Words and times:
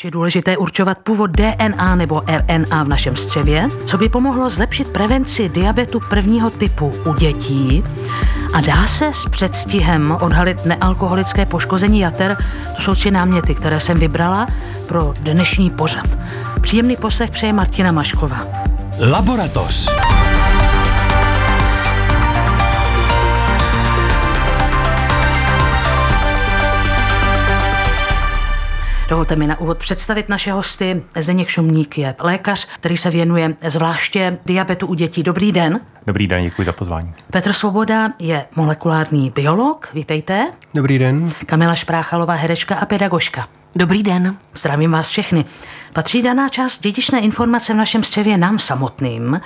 Proč 0.00 0.04
je 0.04 0.10
důležité 0.10 0.56
určovat 0.56 0.98
původ 0.98 1.30
DNA 1.30 1.94
nebo 1.94 2.22
RNA 2.26 2.82
v 2.82 2.88
našem 2.88 3.16
střevě? 3.16 3.68
Co 3.86 3.98
by 3.98 4.08
pomohlo 4.08 4.50
zlepšit 4.50 4.88
prevenci 4.88 5.48
diabetu 5.48 6.00
prvního 6.00 6.50
typu 6.50 6.94
u 7.06 7.14
dětí? 7.14 7.84
A 8.52 8.60
dá 8.60 8.86
se 8.86 9.12
s 9.12 9.26
předstihem 9.30 10.18
odhalit 10.20 10.64
nealkoholické 10.64 11.46
poškození 11.46 12.00
jater? 12.00 12.36
To 12.76 12.82
jsou 12.82 12.94
tři 12.94 13.10
náměty, 13.10 13.54
které 13.54 13.80
jsem 13.80 13.98
vybrala 13.98 14.48
pro 14.86 15.14
dnešní 15.20 15.70
pořad. 15.70 16.18
Příjemný 16.60 16.96
poslech 16.96 17.30
přeje 17.30 17.52
Martina 17.52 17.92
Mašková. 17.92 18.46
Laboratoř. 19.10 19.88
Dovolte 29.10 29.36
mi 29.36 29.46
na 29.46 29.60
úvod 29.60 29.78
představit 29.78 30.28
naše 30.28 30.52
hosty. 30.52 31.02
Zdeněk 31.16 31.48
Šumník 31.48 31.98
je 31.98 32.14
lékař, 32.20 32.68
který 32.74 32.96
se 32.96 33.10
věnuje 33.10 33.54
zvláště 33.68 34.38
diabetu 34.46 34.86
u 34.86 34.94
dětí. 34.94 35.22
Dobrý 35.22 35.52
den. 35.52 35.80
Dobrý 36.06 36.26
den, 36.26 36.42
děkuji 36.42 36.64
za 36.64 36.72
pozvání. 36.72 37.14
Petr 37.32 37.52
Svoboda 37.52 38.12
je 38.18 38.46
molekulární 38.56 39.30
biolog. 39.30 39.90
Vítejte. 39.94 40.52
Dobrý 40.74 40.98
den. 40.98 41.30
Kamila 41.46 41.74
Špráchalová, 41.74 42.34
herečka 42.34 42.74
a 42.74 42.86
pedagožka. 42.86 43.48
Dobrý 43.76 44.02
den. 44.02 44.36
Zdravím 44.54 44.90
vás 44.90 45.08
všechny. 45.08 45.44
Patří 45.92 46.22
daná 46.22 46.48
část 46.48 46.80
dědičné 46.82 47.20
informace 47.20 47.72
v 47.72 47.76
našem 47.76 48.02
střevě 48.02 48.38
nám 48.38 48.58
samotným, 48.58 49.40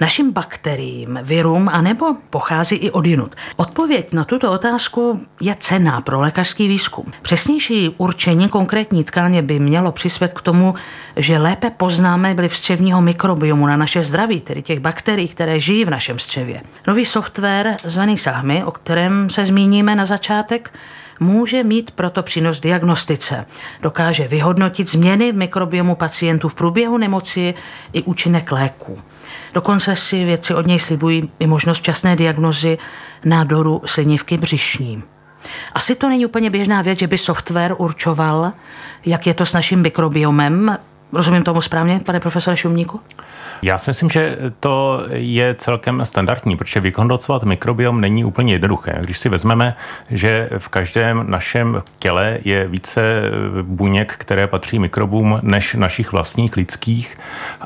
našim 0.00 0.32
bakteriím, 0.32 1.18
virům, 1.22 1.68
anebo 1.68 2.06
pochází 2.30 2.76
i 2.76 2.90
od 2.90 3.06
jinut? 3.06 3.34
Odpověď 3.56 4.12
na 4.12 4.24
tuto 4.24 4.52
otázku 4.52 5.20
je 5.40 5.56
cená 5.58 6.00
pro 6.00 6.20
lékařský 6.20 6.68
výzkum. 6.68 7.12
Přesnější 7.22 7.94
určení 7.96 8.48
konkrétní 8.48 9.04
tkáně 9.04 9.42
by 9.42 9.58
mělo 9.58 9.92
přispět 9.92 10.34
k 10.34 10.42
tomu, 10.42 10.74
že 11.16 11.38
lépe 11.38 11.70
poznáme 11.70 12.34
vliv 12.34 12.56
střevního 12.56 13.00
mikrobiomu 13.00 13.66
na 13.66 13.76
naše 13.76 14.02
zdraví, 14.02 14.40
tedy 14.40 14.62
těch 14.62 14.80
bakterií, 14.80 15.28
které 15.28 15.60
žijí 15.60 15.84
v 15.84 15.90
našem 15.90 16.18
střevě. 16.18 16.62
Nový 16.86 17.06
software 17.06 17.76
zvaný 17.84 18.18
SAHMI, 18.18 18.64
o 18.64 18.70
kterém 18.70 19.30
se 19.30 19.44
zmíníme 19.44 19.94
na 19.94 20.04
začátek, 20.04 20.72
může 21.20 21.64
mít 21.64 21.90
proto 21.90 22.22
přínos 22.22 22.60
diagnostice. 22.60 23.46
Dokáže 23.82 24.28
vyhodnotit 24.28 24.90
změny 24.90 25.32
v 25.32 25.36
mikrobiomu 25.36 25.94
pacientů 25.94 26.48
v 26.48 26.54
průběhu 26.54 26.98
nemoci 26.98 27.54
i 27.92 28.02
účinek 28.02 28.52
léků. 28.52 28.98
Dokonce 29.54 29.96
si 29.96 30.24
věci 30.24 30.54
od 30.54 30.66
něj 30.66 30.78
slibují 30.78 31.30
i 31.38 31.46
možnost 31.46 31.82
časné 31.82 32.16
diagnozy 32.16 32.78
nádoru 33.24 33.82
slinivky 33.86 34.36
břišní. 34.36 35.02
Asi 35.72 35.94
to 35.94 36.08
není 36.08 36.26
úplně 36.26 36.50
běžná 36.50 36.82
věc, 36.82 36.98
že 36.98 37.06
by 37.06 37.18
software 37.18 37.74
určoval, 37.78 38.52
jak 39.06 39.26
je 39.26 39.34
to 39.34 39.46
s 39.46 39.52
naším 39.52 39.82
mikrobiomem. 39.82 40.78
Rozumím 41.12 41.42
tomu 41.42 41.62
správně, 41.62 42.00
pane 42.04 42.20
profesore 42.20 42.56
Šumníku? 42.56 43.00
Já 43.62 43.78
si 43.78 43.90
myslím, 43.90 44.10
že 44.10 44.36
to 44.60 45.04
je 45.10 45.54
celkem 45.54 46.04
standardní, 46.04 46.56
protože 46.56 46.80
vyhodnocovat 46.80 47.42
mikrobiom 47.42 48.00
není 48.00 48.24
úplně 48.24 48.52
jednoduché. 48.52 48.98
Když 49.00 49.18
si 49.18 49.28
vezmeme, 49.28 49.76
že 50.10 50.50
v 50.58 50.68
každém 50.68 51.30
našem 51.30 51.82
těle 51.98 52.38
je 52.44 52.68
více 52.68 53.22
buněk, 53.62 54.14
které 54.18 54.46
patří 54.46 54.78
mikrobům, 54.78 55.38
než 55.42 55.74
našich 55.74 56.12
vlastních 56.12 56.56
lidských, 56.56 57.18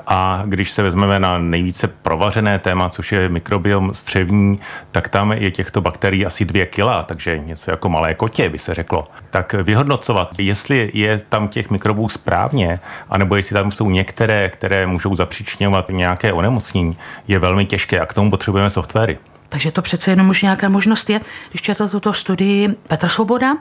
a 0.06 0.42
když 0.46 0.70
se 0.70 0.82
vezmeme 0.82 1.20
na 1.20 1.38
nejvíce 1.38 1.88
provařené 1.88 2.58
téma, 2.58 2.88
což 2.88 3.12
je 3.12 3.28
mikrobiom 3.28 3.94
střevní, 3.94 4.58
tak 4.90 5.08
tam 5.08 5.32
je 5.32 5.50
těchto 5.50 5.80
bakterií 5.80 6.26
asi 6.26 6.44
dvě 6.44 6.66
kila, 6.66 7.02
takže 7.02 7.38
něco 7.38 7.70
jako 7.70 7.88
malé 7.88 8.14
kotě 8.14 8.48
by 8.48 8.58
se 8.58 8.74
řeklo. 8.74 9.08
Tak 9.30 9.52
vyhodnocovat, 9.52 10.30
jestli 10.38 10.90
je 10.94 11.20
tam 11.28 11.48
těch 11.48 11.70
mikrobů 11.70 12.08
správně, 12.08 12.80
anebo 13.10 13.33
jestli 13.36 13.54
tam 13.54 13.72
jsou 13.72 13.90
některé, 13.90 14.50
které 14.50 14.86
můžou 14.86 15.14
zapříčňovat 15.14 15.88
nějaké 15.88 16.32
onemocnění, 16.32 16.96
je 17.28 17.38
velmi 17.38 17.66
těžké 17.66 18.00
a 18.00 18.06
k 18.06 18.14
tomu 18.14 18.30
potřebujeme 18.30 18.70
softwary. 18.70 19.18
Takže 19.48 19.72
to 19.72 19.82
přece 19.82 20.10
jenom 20.10 20.28
už 20.28 20.42
nějaká 20.42 20.68
možnost 20.68 21.11
je. 21.11 21.20
Když 21.50 21.62
četl 21.62 21.89
tuto 21.89 22.12
studii 22.12 22.68
Petr 22.68 23.08
Svoboda, 23.08 23.56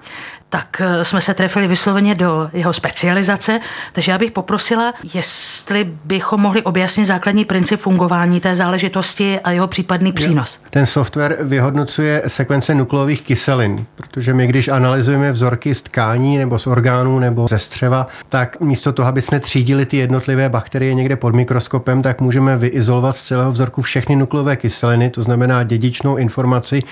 tak 0.53 0.81
eh, 0.81 1.05
jsme 1.05 1.21
se 1.21 1.33
trefili 1.33 1.67
vysloveně 1.67 2.15
do 2.15 2.47
jeho 2.53 2.73
specializace, 2.73 3.59
takže 3.93 4.11
já 4.11 4.17
bych 4.17 4.31
poprosila, 4.31 4.93
jestli 5.13 5.91
bychom 6.05 6.41
mohli 6.41 6.61
objasnit 6.61 7.05
základní 7.05 7.45
princip 7.45 7.79
fungování 7.79 8.39
té 8.39 8.55
záležitosti 8.55 9.39
a 9.39 9.51
jeho 9.51 9.67
případný 9.67 10.11
přínos. 10.11 10.59
Ten 10.69 10.85
software 10.85 11.37
vyhodnocuje 11.41 12.23
sekvence 12.27 12.75
nukleových 12.75 13.21
kyselin, 13.21 13.85
protože 13.95 14.33
my, 14.33 14.47
když 14.47 14.67
analyzujeme 14.67 15.31
vzorky 15.31 15.75
z 15.75 15.81
tkání 15.81 16.37
nebo 16.37 16.59
z 16.59 16.67
orgánů 16.67 17.19
nebo 17.19 17.47
ze 17.47 17.59
střeva, 17.59 18.07
tak 18.29 18.59
místo 18.59 18.93
toho, 18.93 19.07
aby 19.07 19.21
jsme 19.21 19.39
třídili 19.39 19.85
ty 19.85 19.97
jednotlivé 19.97 20.49
bakterie 20.49 20.93
někde 20.93 21.15
pod 21.15 21.35
mikroskopem, 21.35 22.01
tak 22.01 22.21
můžeme 22.21 22.57
vyizolovat 22.57 23.15
z 23.15 23.23
celého 23.23 23.51
vzorku 23.51 23.81
všechny 23.81 24.15
nukleové 24.15 24.55
kyseliny, 24.55 25.09
to 25.09 25.21
znamená 25.21 25.63
dědičnou 25.63 26.15
informaci 26.15 26.83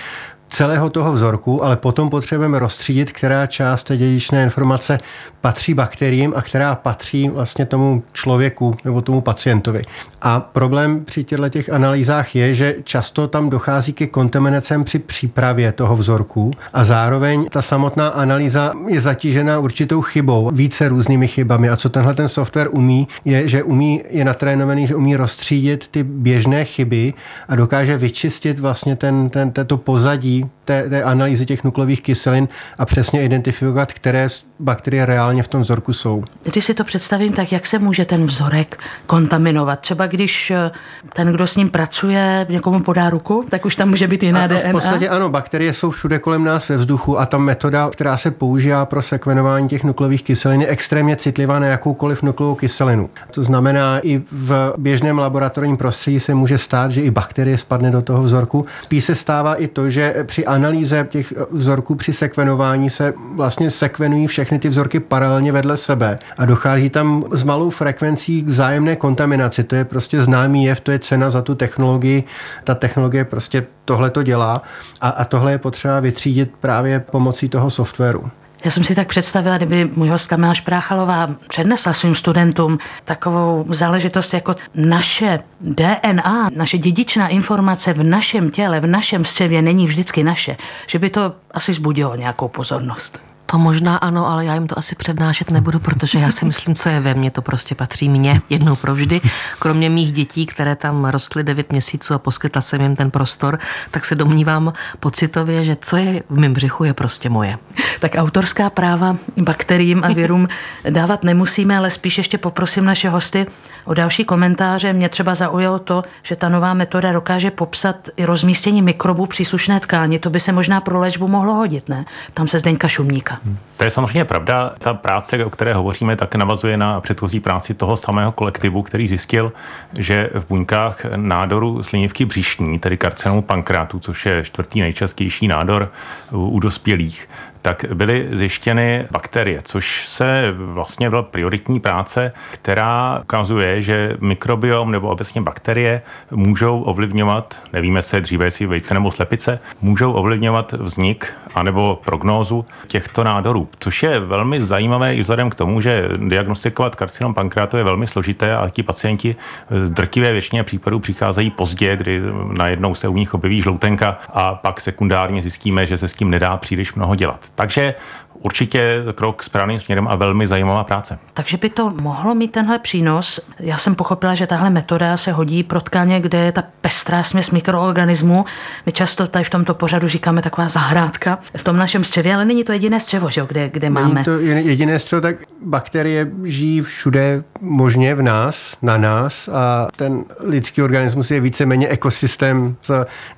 celého 0.52 0.90
toho 0.90 1.12
vzorku, 1.12 1.64
ale 1.64 1.76
potom 1.76 2.10
potřebujeme 2.10 2.58
rozstřídit, 2.58 3.12
která 3.12 3.46
část 3.46 3.82
té 3.82 3.96
dědičné 3.96 4.42
informace 4.42 4.98
patří 5.40 5.74
bakteriím 5.74 6.32
a 6.36 6.42
která 6.42 6.74
patří 6.74 7.28
vlastně 7.28 7.66
tomu 7.66 8.02
člověku 8.12 8.74
nebo 8.84 9.02
tomu 9.02 9.20
pacientovi. 9.20 9.82
A 10.22 10.40
problém 10.40 11.04
při 11.04 11.24
těchto 11.24 11.48
těch 11.48 11.70
analýzách 11.70 12.36
je, 12.36 12.54
že 12.54 12.76
často 12.84 13.28
tam 13.28 13.50
dochází 13.50 13.92
ke 13.92 14.06
kontaminacem 14.06 14.84
při 14.84 14.98
přípravě 14.98 15.72
toho 15.72 15.96
vzorku 15.96 16.50
a 16.72 16.84
zároveň 16.84 17.46
ta 17.50 17.62
samotná 17.62 18.08
analýza 18.08 18.72
je 18.88 19.00
zatížena 19.00 19.58
určitou 19.58 20.02
chybou, 20.02 20.50
více 20.52 20.88
různými 20.88 21.28
chybami. 21.28 21.68
A 21.68 21.76
co 21.76 21.88
tenhle 21.88 22.14
ten 22.14 22.28
software 22.28 22.68
umí, 22.70 23.08
je, 23.24 23.48
že 23.48 23.62
umí, 23.62 24.02
je 24.10 24.24
natrénovaný, 24.24 24.86
že 24.86 24.94
umí 24.94 25.16
rozstřídit 25.16 25.88
ty 25.88 26.02
běžné 26.02 26.64
chyby 26.64 27.14
a 27.48 27.56
dokáže 27.56 27.96
vyčistit 27.96 28.58
vlastně 28.58 28.96
ten, 28.96 29.30
ten, 29.30 29.50
tento 29.50 29.76
pozadí 29.76 30.41
té, 30.64 30.88
té 30.88 31.02
analýzy 31.02 31.46
těch 31.46 31.64
nukleových 31.64 32.02
kyselin 32.02 32.48
a 32.78 32.86
přesně 32.86 33.24
identifikovat, 33.24 33.92
které 33.92 34.28
bakterie 34.62 35.06
reálně 35.06 35.42
v 35.42 35.48
tom 35.48 35.60
vzorku 35.60 35.92
jsou. 35.92 36.24
Když 36.42 36.64
si 36.64 36.74
to 36.74 36.84
představím, 36.84 37.32
tak 37.32 37.52
jak 37.52 37.66
se 37.66 37.78
může 37.78 38.04
ten 38.04 38.26
vzorek 38.26 38.78
kontaminovat? 39.06 39.80
Třeba 39.80 40.06
když 40.06 40.50
eh, 40.50 40.70
ten, 41.12 41.32
kdo 41.32 41.46
s 41.46 41.56
ním 41.56 41.70
pracuje, 41.70 42.46
někomu 42.48 42.80
podá 42.80 43.10
ruku, 43.10 43.44
tak 43.48 43.64
už 43.64 43.76
tam 43.76 43.88
může 43.88 44.08
být 44.08 44.22
jiná 44.22 44.44
a 44.44 44.46
DNA? 44.46 44.68
V 44.68 44.72
podstatě 44.72 45.08
ano, 45.08 45.28
bakterie 45.28 45.72
jsou 45.72 45.90
všude 45.90 46.18
kolem 46.18 46.44
nás 46.44 46.68
ve 46.68 46.76
vzduchu 46.76 47.18
a 47.18 47.26
ta 47.26 47.38
metoda, 47.38 47.90
která 47.92 48.16
se 48.16 48.30
používá 48.30 48.86
pro 48.86 49.02
sekvenování 49.02 49.68
těch 49.68 49.84
nukleových 49.84 50.22
kyselin, 50.22 50.60
je 50.60 50.66
extrémně 50.66 51.16
citlivá 51.16 51.58
na 51.58 51.66
jakoukoliv 51.66 52.22
nukleovou 52.22 52.54
kyselinu. 52.54 53.10
To 53.30 53.42
znamená, 53.42 54.00
i 54.02 54.22
v 54.32 54.74
běžném 54.78 55.18
laboratorním 55.18 55.76
prostředí 55.76 56.20
se 56.20 56.34
může 56.34 56.58
stát, 56.58 56.90
že 56.90 57.00
i 57.00 57.10
bakterie 57.10 57.58
spadne 57.58 57.90
do 57.90 58.02
toho 58.02 58.22
vzorku. 58.22 58.66
Spíš 58.82 59.04
se 59.04 59.14
stává 59.14 59.54
i 59.54 59.66
to, 59.66 59.90
že 59.90 60.14
při 60.26 60.46
analýze 60.46 61.06
těch 61.10 61.32
vzorků 61.50 61.94
při 61.94 62.12
sekvenování 62.12 62.90
se 62.90 63.14
vlastně 63.34 63.70
sekvenují 63.70 64.26
všechny 64.26 64.51
ty 64.58 64.68
vzorky 64.68 65.00
paralelně 65.00 65.52
vedle 65.52 65.76
sebe 65.76 66.18
a 66.38 66.44
dochází 66.44 66.90
tam 66.90 67.24
s 67.32 67.42
malou 67.42 67.70
frekvencí 67.70 68.42
k 68.42 68.48
vzájemné 68.48 68.96
kontaminaci. 68.96 69.64
To 69.64 69.74
je 69.74 69.84
prostě 69.84 70.22
známý 70.22 70.64
jev, 70.64 70.80
to 70.80 70.90
je 70.90 70.98
cena 70.98 71.30
za 71.30 71.42
tu 71.42 71.54
technologii. 71.54 72.24
Ta 72.64 72.74
technologie 72.74 73.24
prostě 73.24 73.66
tohle 73.84 74.10
to 74.10 74.22
dělá 74.22 74.62
a, 75.00 75.08
a 75.08 75.24
tohle 75.24 75.52
je 75.52 75.58
potřeba 75.58 76.00
vytřídit 76.00 76.52
právě 76.60 77.00
pomocí 77.00 77.48
toho 77.48 77.70
softwaru. 77.70 78.30
Já 78.64 78.70
jsem 78.70 78.84
si 78.84 78.94
tak 78.94 79.08
představila, 79.08 79.56
kdyby 79.56 79.90
můj 79.94 80.08
host 80.08 80.26
Kamila 80.26 80.54
Špráchalová 80.54 81.30
přednesla 81.48 81.92
svým 81.92 82.14
studentům 82.14 82.78
takovou 83.04 83.64
záležitost 83.68 84.34
jako 84.34 84.54
naše 84.74 85.40
DNA, 85.60 86.50
naše 86.56 86.78
dědičná 86.78 87.28
informace 87.28 87.92
v 87.92 88.02
našem 88.02 88.50
těle, 88.50 88.80
v 88.80 88.86
našem 88.86 89.24
střevě 89.24 89.62
není 89.62 89.86
vždycky 89.86 90.24
naše, 90.24 90.56
že 90.86 90.98
by 90.98 91.10
to 91.10 91.34
asi 91.50 91.72
zbudilo 91.72 92.16
nějakou 92.16 92.48
pozornost. 92.48 93.31
To 93.52 93.58
možná 93.58 93.96
ano, 93.96 94.28
ale 94.30 94.44
já 94.44 94.54
jim 94.54 94.66
to 94.66 94.78
asi 94.78 94.96
přednášet 94.96 95.50
nebudu, 95.50 95.78
protože 95.78 96.18
já 96.18 96.30
si 96.30 96.44
myslím, 96.44 96.74
co 96.74 96.88
je 96.88 97.00
ve 97.00 97.14
mně, 97.14 97.30
to 97.30 97.42
prostě 97.42 97.74
patří 97.74 98.08
mně 98.08 98.40
jednou 98.50 98.76
provždy. 98.76 99.20
Kromě 99.58 99.90
mých 99.90 100.12
dětí, 100.12 100.46
které 100.46 100.76
tam 100.76 101.04
rostly 101.04 101.44
9 101.44 101.72
měsíců 101.72 102.14
a 102.14 102.18
poskytla 102.18 102.62
jsem 102.62 102.80
jim 102.80 102.96
ten 102.96 103.10
prostor, 103.10 103.58
tak 103.90 104.04
se 104.04 104.14
domnívám 104.14 104.72
pocitově, 105.00 105.64
že 105.64 105.76
co 105.80 105.96
je 105.96 106.22
v 106.30 106.38
mém 106.38 106.52
břichu, 106.52 106.84
je 106.84 106.94
prostě 106.94 107.28
moje. 107.28 107.58
Tak 108.00 108.12
autorská 108.18 108.70
práva 108.70 109.16
bakteriím 109.42 110.04
a 110.04 110.08
virům 110.08 110.48
dávat 110.90 111.24
nemusíme, 111.24 111.76
ale 111.76 111.90
spíš 111.90 112.18
ještě 112.18 112.38
poprosím 112.38 112.84
naše 112.84 113.08
hosty 113.08 113.46
o 113.84 113.94
další 113.94 114.24
komentáře. 114.24 114.92
Mě 114.92 115.08
třeba 115.08 115.34
zaujalo 115.34 115.78
to, 115.78 116.04
že 116.22 116.36
ta 116.36 116.48
nová 116.48 116.74
metoda 116.74 117.12
dokáže 117.12 117.50
popsat 117.50 118.08
i 118.16 118.24
rozmístění 118.24 118.82
mikrobů 118.82 119.26
příslušné 119.26 119.80
tkáni. 119.80 120.18
To 120.18 120.30
by 120.30 120.40
se 120.40 120.52
možná 120.52 120.80
pro 120.80 120.98
léčbu 120.98 121.28
mohlo 121.28 121.54
hodit, 121.54 121.88
ne? 121.88 122.04
Tam 122.34 122.48
se 122.48 122.58
Zdeňka 122.58 122.88
Šumníka. 122.88 123.41
To 123.76 123.84
je 123.84 123.90
samozřejmě 123.90 124.24
pravda. 124.24 124.72
Ta 124.78 124.94
práce, 124.94 125.44
o 125.44 125.50
které 125.50 125.74
hovoříme, 125.74 126.16
tak 126.16 126.34
navazuje 126.34 126.76
na 126.76 127.00
předchozí 127.00 127.40
práci 127.40 127.74
toho 127.74 127.96
samého 127.96 128.32
kolektivu, 128.32 128.82
který 128.82 129.08
zjistil, 129.08 129.52
že 129.94 130.30
v 130.34 130.46
buňkách 130.48 131.04
nádoru 131.16 131.82
slinivky 131.82 132.24
břišní, 132.24 132.78
tedy 132.78 132.96
karcinomu 132.96 133.42
pankrátu, 133.42 133.98
což 133.98 134.26
je 134.26 134.44
čtvrtý 134.44 134.80
nejčastější 134.80 135.48
nádor 135.48 135.92
u 136.30 136.60
dospělých, 136.60 137.28
tak 137.62 137.84
byly 137.94 138.28
zjištěny 138.32 139.06
bakterie, 139.10 139.58
což 139.62 140.08
se 140.08 140.54
vlastně 140.56 141.10
byla 141.10 141.22
prioritní 141.22 141.80
práce, 141.80 142.32
která 142.50 143.20
ukazuje, 143.22 143.82
že 143.82 144.16
mikrobiom 144.20 144.90
nebo 144.90 145.08
obecně 145.08 145.40
bakterie 145.40 146.02
můžou 146.30 146.82
ovlivňovat, 146.82 147.62
nevíme 147.72 148.02
se 148.02 148.20
dříve, 148.20 148.44
jestli 148.44 148.66
vejce 148.66 148.94
nebo 148.94 149.10
slepice, 149.10 149.58
můžou 149.80 150.12
ovlivňovat 150.12 150.72
vznik 150.72 151.34
anebo 151.54 152.00
prognózu 152.04 152.64
těchto 152.86 153.24
nádorů, 153.24 153.68
což 153.78 154.02
je 154.02 154.20
velmi 154.20 154.60
zajímavé 154.60 155.14
i 155.14 155.20
vzhledem 155.20 155.50
k 155.50 155.54
tomu, 155.54 155.80
že 155.80 156.08
diagnostikovat 156.16 156.96
karcinom 156.96 157.34
pankreatu 157.34 157.76
je 157.76 157.84
velmi 157.84 158.06
složité 158.06 158.56
a 158.56 158.68
ti 158.68 158.82
pacienti 158.82 159.36
z 159.70 159.90
drtivé 159.90 160.32
většině 160.32 160.64
případů 160.64 161.00
přicházejí 161.00 161.50
pozdě, 161.50 161.96
kdy 161.96 162.22
najednou 162.56 162.94
se 162.94 163.08
u 163.08 163.16
nich 163.16 163.34
objeví 163.34 163.62
žloutenka 163.62 164.18
a 164.32 164.54
pak 164.54 164.80
sekundárně 164.80 165.42
zjistíme, 165.42 165.86
že 165.86 165.98
se 165.98 166.08
s 166.08 166.14
tím 166.14 166.30
nedá 166.30 166.56
příliš 166.56 166.94
mnoho 166.94 167.14
dělat. 167.14 167.51
Takže 167.54 167.94
určitě 168.42 169.04
krok 169.14 169.42
správným 169.42 169.80
směrem 169.80 170.08
a 170.08 170.16
velmi 170.16 170.46
zajímavá 170.46 170.84
práce. 170.84 171.18
Takže 171.34 171.56
by 171.56 171.70
to 171.70 171.90
mohlo 172.00 172.34
mít 172.34 172.52
tenhle 172.52 172.78
přínos. 172.78 173.40
Já 173.58 173.78
jsem 173.78 173.94
pochopila, 173.94 174.34
že 174.34 174.46
tahle 174.46 174.70
metoda 174.70 175.16
se 175.16 175.32
hodí 175.32 175.62
pro 175.62 175.80
tkáně, 175.80 176.20
kde 176.20 176.38
je 176.38 176.52
ta 176.52 176.62
pestrá 176.80 177.22
směs 177.22 177.50
mikroorganismů. 177.50 178.44
My 178.86 178.92
často 178.92 179.26
tady 179.26 179.44
v 179.44 179.50
tomto 179.50 179.74
pořadu 179.74 180.08
říkáme 180.08 180.42
taková 180.42 180.68
zahrádka 180.68 181.38
v 181.56 181.64
tom 181.64 181.76
našem 181.76 182.04
střevě, 182.04 182.34
ale 182.34 182.44
není 182.44 182.64
to 182.64 182.72
jediné 182.72 183.00
střevo, 183.00 183.30
že? 183.30 183.42
Kde, 183.48 183.68
kde 183.68 183.90
není 183.90 184.04
máme. 184.04 184.24
to 184.24 184.38
jediné 184.38 184.98
střevo, 184.98 185.20
tak 185.20 185.36
bakterie 185.64 186.30
žijí 186.44 186.80
všude 186.80 187.44
možně 187.60 188.14
v 188.14 188.22
nás, 188.22 188.76
na 188.82 188.96
nás 188.96 189.48
a 189.48 189.88
ten 189.96 190.24
lidský 190.40 190.82
organismus 190.82 191.30
je 191.30 191.40
víceméně 191.40 191.88
ekosystém 191.88 192.76
z 192.82 192.90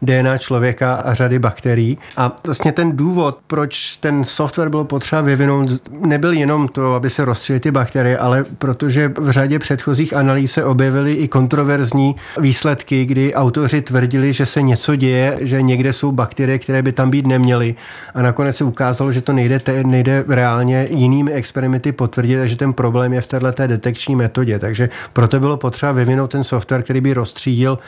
DNA 0.03 0.39
člověka 0.39 0.95
a 0.95 1.15
řady 1.15 1.39
bakterií. 1.39 1.99
A 2.17 2.37
vlastně 2.47 2.73
ten 2.73 2.97
důvod, 2.97 3.39
proč 3.47 3.97
ten 3.97 4.25
software 4.25 4.69
byl 4.69 4.85
potřeba 4.95 5.23
vyvinout, 5.23 5.69
nebyl 6.07 6.33
jenom 6.33 6.69
to, 6.69 6.95
aby 6.95 7.11
se 7.11 7.25
rozstřelily 7.25 7.61
ty 7.61 7.71
bakterie, 7.71 8.19
ale 8.19 8.45
protože 8.59 9.13
v 9.19 9.31
řadě 9.31 9.59
předchozích 9.59 10.17
analýz 10.17 10.53
se 10.53 10.65
objevily 10.65 11.13
i 11.13 11.29
kontroverzní 11.29 12.17
výsledky, 12.41 13.05
kdy 13.05 13.35
autoři 13.35 13.83
tvrdili, 13.83 14.33
že 14.33 14.47
se 14.47 14.63
něco 14.63 14.97
děje, 14.97 15.39
že 15.41 15.63
někde 15.63 15.93
jsou 15.93 16.13
bakterie, 16.13 16.59
které 16.59 16.83
by 16.83 16.93
tam 16.93 17.11
být 17.11 17.27
neměly. 17.27 17.75
A 18.15 18.23
nakonec 18.23 18.57
se 18.57 18.65
ukázalo, 18.65 19.13
že 19.13 19.21
to 19.21 19.33
nejde, 19.33 19.61
nejde 19.87 20.25
reálně 20.29 20.87
jinými 20.91 21.33
experimenty 21.33 21.93
potvrdit 21.93 22.35
že 22.45 22.57
ten 22.57 22.73
problém 22.73 23.13
je 23.13 23.21
v 23.21 23.27
této 23.27 23.67
detekční 23.67 24.17
metodě. 24.17 24.59
Takže 24.59 24.89
proto 25.13 25.41
bylo 25.41 25.57
potřeba 25.57 25.93
vyvinout 25.93 26.31
ten 26.31 26.45
software, 26.45 26.83
který 26.83 27.01
by 27.01 27.15
rozstřídil 27.15 27.79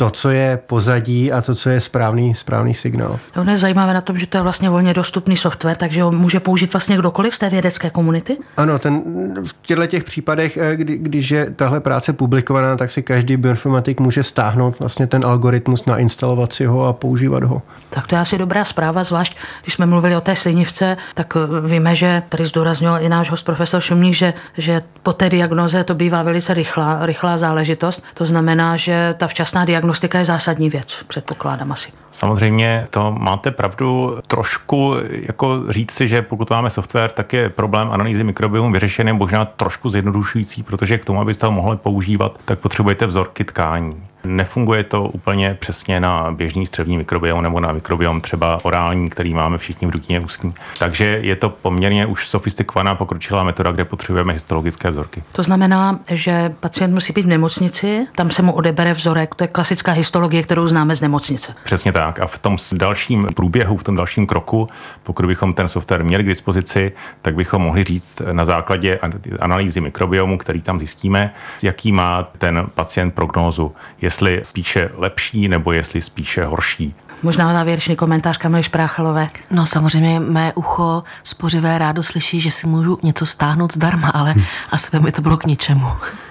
to, 0.00 0.10
co 0.10 0.30
je 0.30 0.58
pozadí 0.66 1.32
a 1.32 1.42
to, 1.42 1.54
co 1.54 1.70
je 1.70 1.80
správný, 1.80 2.34
správný 2.34 2.74
signál. 2.74 3.18
Ono 3.36 3.52
je 3.52 3.58
zajímavé 3.58 3.94
na 3.94 4.00
tom, 4.00 4.18
že 4.18 4.26
to 4.26 4.38
je 4.38 4.42
vlastně 4.42 4.70
volně 4.70 4.94
dostupný 4.94 5.36
software, 5.36 5.76
takže 5.76 6.02
ho 6.02 6.12
může 6.12 6.40
použít 6.40 6.72
vlastně 6.72 6.96
kdokoliv 6.96 7.34
z 7.34 7.38
té 7.38 7.50
vědecké 7.50 7.90
komunity? 7.90 8.36
Ano, 8.56 8.78
ten, 8.78 9.02
v 9.44 9.54
těchto 9.62 9.86
těch 9.86 10.04
případech, 10.04 10.56
eh, 10.56 10.76
kdy, 10.76 10.98
když 10.98 11.30
je 11.30 11.50
tahle 11.50 11.80
práce 11.80 12.12
publikovaná, 12.12 12.76
tak 12.76 12.90
si 12.90 13.02
každý 13.02 13.36
bioinformatik 13.36 14.00
může 14.00 14.22
stáhnout 14.22 14.78
vlastně 14.78 15.06
ten 15.06 15.24
algoritmus, 15.24 15.84
nainstalovat 15.86 16.52
si 16.52 16.64
ho 16.64 16.86
a 16.86 16.92
používat 16.92 17.42
ho. 17.42 17.62
Tak 17.88 18.06
to 18.06 18.14
je 18.14 18.20
asi 18.20 18.38
dobrá 18.38 18.64
zpráva, 18.64 19.04
zvlášť 19.04 19.36
když 19.62 19.74
jsme 19.74 19.86
mluvili 19.86 20.16
o 20.16 20.20
té 20.20 20.36
slinivce, 20.36 20.96
tak 21.14 21.36
eh, 21.36 21.68
víme, 21.68 21.94
že 21.94 22.22
tady 22.28 22.46
zdůraznil 22.46 22.98
i 23.00 23.08
náš 23.08 23.30
host 23.30 23.44
profesor 23.44 23.80
Šumník, 23.80 24.14
že, 24.14 24.34
že 24.58 24.82
po 25.02 25.12
té 25.12 25.28
diagnoze 25.30 25.84
to 25.84 25.94
bývá 25.94 26.22
velice 26.22 26.54
rychlá, 26.54 27.06
rychlá 27.06 27.36
záležitost. 27.36 28.04
To 28.14 28.26
znamená, 28.26 28.76
že 28.76 29.14
ta 29.18 29.26
včasná 29.26 29.64
diagnostika 29.90 30.18
je 30.18 30.24
zásadní 30.24 30.70
věc, 30.70 31.04
předpokládám 31.06 31.72
asi. 31.72 31.92
Samozřejmě 32.10 32.86
to 32.90 33.12
máte 33.12 33.50
pravdu 33.50 34.18
trošku 34.26 34.94
jako 35.10 35.62
říct 35.68 35.92
si, 35.92 36.08
že 36.08 36.22
pokud 36.22 36.50
máme 36.50 36.70
software, 36.70 37.10
tak 37.10 37.32
je 37.32 37.50
problém 37.50 37.90
analýzy 37.90 38.24
mikrobiomu 38.24 38.72
vyřešený 38.72 39.12
možná 39.12 39.44
trošku 39.44 39.88
zjednodušující, 39.88 40.62
protože 40.62 40.98
k 40.98 41.04
tomu, 41.04 41.20
abyste 41.20 41.46
ho 41.46 41.52
mohli 41.52 41.76
používat, 41.76 42.38
tak 42.44 42.58
potřebujete 42.58 43.06
vzorky 43.06 43.44
tkání. 43.44 44.09
Nefunguje 44.24 44.84
to 44.84 45.04
úplně 45.04 45.56
přesně 45.60 46.00
na 46.00 46.32
běžný 46.32 46.66
střevní 46.66 46.96
mikrobiom 46.96 47.42
nebo 47.42 47.60
na 47.60 47.72
mikrobiom 47.72 48.20
třeba 48.20 48.60
orální, 48.62 49.10
který 49.10 49.34
máme 49.34 49.58
všichni 49.58 49.88
v 49.88 49.90
dutině 49.90 50.20
ústní. 50.20 50.54
Takže 50.78 51.04
je 51.04 51.36
to 51.36 51.50
poměrně 51.50 52.06
už 52.06 52.28
sofistikovaná 52.28 52.94
pokročilá 52.94 53.44
metoda, 53.44 53.72
kde 53.72 53.84
potřebujeme 53.84 54.32
histologické 54.32 54.90
vzorky. 54.90 55.22
To 55.32 55.42
znamená, 55.42 55.98
že 56.10 56.54
pacient 56.60 56.94
musí 56.94 57.12
být 57.12 57.24
v 57.24 57.28
nemocnici, 57.28 58.06
tam 58.14 58.30
se 58.30 58.42
mu 58.42 58.52
odebere 58.52 58.92
vzorek, 58.92 59.34
to 59.34 59.44
je 59.44 59.48
klasická 59.48 59.92
histologie, 59.92 60.42
kterou 60.42 60.66
známe 60.66 60.94
z 60.94 61.02
nemocnice. 61.02 61.54
Přesně 61.64 61.92
tak. 61.92 62.20
A 62.20 62.26
v 62.26 62.38
tom 62.38 62.56
dalším 62.72 63.26
průběhu, 63.36 63.76
v 63.76 63.84
tom 63.84 63.96
dalším 63.96 64.26
kroku, 64.26 64.68
pokud 65.02 65.26
bychom 65.26 65.54
ten 65.54 65.68
software 65.68 66.04
měli 66.04 66.24
k 66.24 66.26
dispozici, 66.26 66.92
tak 67.22 67.34
bychom 67.34 67.62
mohli 67.62 67.84
říct 67.84 68.22
na 68.32 68.44
základě 68.44 68.98
analýzy 69.40 69.80
mikrobiomu, 69.80 70.38
který 70.38 70.62
tam 70.62 70.78
zjistíme, 70.78 71.32
jaký 71.62 71.92
má 71.92 72.22
ten 72.38 72.66
pacient 72.74 73.14
prognózu. 73.14 73.74
Je 74.00 74.09
jestli 74.10 74.40
spíše 74.42 74.90
lepší 74.94 75.48
nebo 75.48 75.72
jestli 75.72 76.02
spíše 76.02 76.44
horší. 76.44 76.94
Možná 77.22 77.52
závěrečný 77.52 77.96
komentář 77.96 78.36
Kamily 78.36 78.62
Špráchalové. 78.62 79.26
No 79.50 79.66
samozřejmě 79.66 80.20
mé 80.20 80.52
ucho 80.54 81.02
spořivé 81.22 81.78
rádo 81.78 82.02
slyší, 82.02 82.40
že 82.40 82.50
si 82.50 82.66
můžu 82.66 82.98
něco 83.02 83.26
stáhnout 83.26 83.72
zdarma, 83.72 84.08
ale 84.08 84.34
hm. 84.36 84.42
asi 84.70 84.88
by 84.92 85.00
mi 85.00 85.12
to 85.12 85.22
bylo 85.22 85.36
k 85.36 85.46
ničemu. 85.46 85.86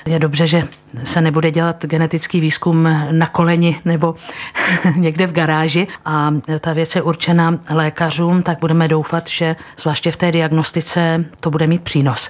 Je 0.05 0.19
dobře, 0.19 0.47
že 0.47 0.67
se 1.03 1.21
nebude 1.21 1.51
dělat 1.51 1.85
genetický 1.85 2.39
výzkum 2.39 2.89
na 3.11 3.25
koleni 3.25 3.79
nebo 3.85 4.15
někde 4.95 5.27
v 5.27 5.33
garáži 5.33 5.87
a 6.05 6.31
ta 6.59 6.73
věc 6.73 6.95
je 6.95 7.01
určena 7.01 7.59
lékařům, 7.69 8.43
tak 8.43 8.59
budeme 8.59 8.87
doufat, 8.87 9.29
že 9.29 9.55
zvláště 9.79 10.11
v 10.11 10.17
té 10.17 10.31
diagnostice 10.31 11.25
to 11.41 11.51
bude 11.51 11.67
mít 11.67 11.81
přínos. 11.81 12.29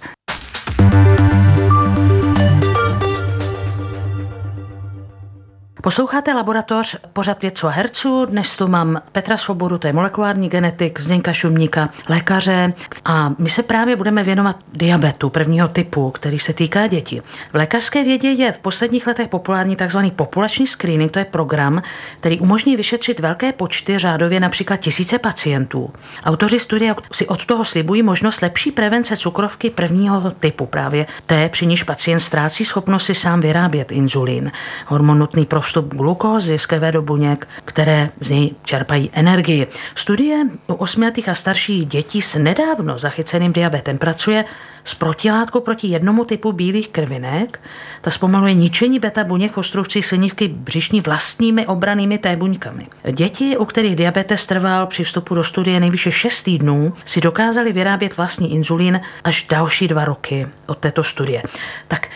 Posloucháte 5.81 6.33
laboratoř 6.33 6.97
pořad 7.13 7.41
vědců 7.41 7.67
a 7.67 7.69
herců. 7.69 8.25
Dnes 8.25 8.57
tu 8.57 8.67
mám 8.67 9.01
Petra 9.11 9.37
Svobodu, 9.37 9.77
to 9.77 9.87
je 9.87 9.93
molekulární 9.93 10.49
genetik, 10.49 10.99
Zdenka 10.99 11.33
Šumníka, 11.33 11.89
lékaře. 12.09 12.73
A 13.05 13.33
my 13.37 13.49
se 13.49 13.63
právě 13.63 13.95
budeme 13.95 14.23
věnovat 14.23 14.55
diabetu 14.73 15.29
prvního 15.29 15.67
typu, 15.67 16.11
který 16.11 16.39
se 16.39 16.53
týká 16.53 16.87
dětí. 16.87 17.21
V 17.51 17.55
lékařské 17.55 18.03
vědě 18.03 18.29
je 18.29 18.51
v 18.51 18.59
posledních 18.59 19.07
letech 19.07 19.27
populární 19.27 19.75
tzv. 19.75 19.99
populační 20.15 20.67
screening, 20.67 21.11
to 21.11 21.19
je 21.19 21.25
program, 21.25 21.81
který 22.19 22.39
umožní 22.39 22.75
vyšetřit 22.75 23.19
velké 23.19 23.51
počty, 23.51 23.97
řádově 23.97 24.39
například 24.39 24.77
tisíce 24.77 25.19
pacientů. 25.19 25.93
Autoři 26.25 26.59
studie 26.59 26.95
si 27.13 27.27
od 27.27 27.45
toho 27.45 27.65
slibují 27.65 28.03
možnost 28.03 28.41
lepší 28.41 28.71
prevence 28.71 29.17
cukrovky 29.17 29.69
prvního 29.69 30.31
typu, 30.31 30.65
právě 30.65 31.07
té, 31.25 31.49
při 31.49 31.65
níž 31.65 31.83
pacient 31.83 32.19
ztrácí 32.19 32.65
schopnost 32.65 33.05
si 33.05 33.15
sám 33.15 33.41
vyrábět 33.41 33.91
inzulín, 33.91 34.51
hormon 34.85 35.19
nutný 35.19 35.45
pro 35.45 35.61
vstup 35.69 35.93
glukózy 35.93 36.57
z 36.57 36.67
do 36.91 37.01
buněk, 37.01 37.47
které 37.65 38.09
z 38.19 38.29
něj 38.29 38.51
čerpají 38.63 39.09
energii. 39.13 39.67
Studie 39.95 40.43
u 40.67 40.73
osmiletých 40.73 41.29
a 41.29 41.35
starších 41.35 41.85
dětí 41.85 42.21
s 42.21 42.35
nedávno 42.35 42.97
zachyceným 42.97 43.53
diabetem 43.53 43.97
pracuje 43.97 44.45
s 44.83 44.95
protilátkou 44.95 45.59
proti 45.59 45.87
jednomu 45.87 46.25
typu 46.25 46.51
bílých 46.51 46.89
krvinek. 46.89 47.61
Ta 48.01 48.11
zpomaluje 48.11 48.53
ničení 48.53 48.99
beta 48.99 49.23
buněk 49.23 49.51
v 49.51 49.57
obstrukcích 49.57 50.05
slinivky 50.05 50.47
břišní 50.47 51.01
vlastními 51.01 51.67
obranými 51.67 52.17
T 52.17 52.35
buňkami. 52.35 52.87
Děti, 53.11 53.57
u 53.57 53.65
kterých 53.65 53.95
diabetes 53.95 54.47
trval 54.47 54.87
při 54.87 55.03
vstupu 55.03 55.35
do 55.35 55.43
studie 55.43 55.79
nejvýše 55.79 56.11
6 56.11 56.43
týdnů, 56.43 56.93
si 57.05 57.21
dokázali 57.21 57.73
vyrábět 57.73 58.17
vlastní 58.17 58.53
inzulín 58.53 59.01
až 59.23 59.45
další 59.49 59.87
dva 59.87 60.05
roky 60.05 60.47
od 60.67 60.77
této 60.77 61.03
studie. 61.03 61.43
Tak 61.87 62.07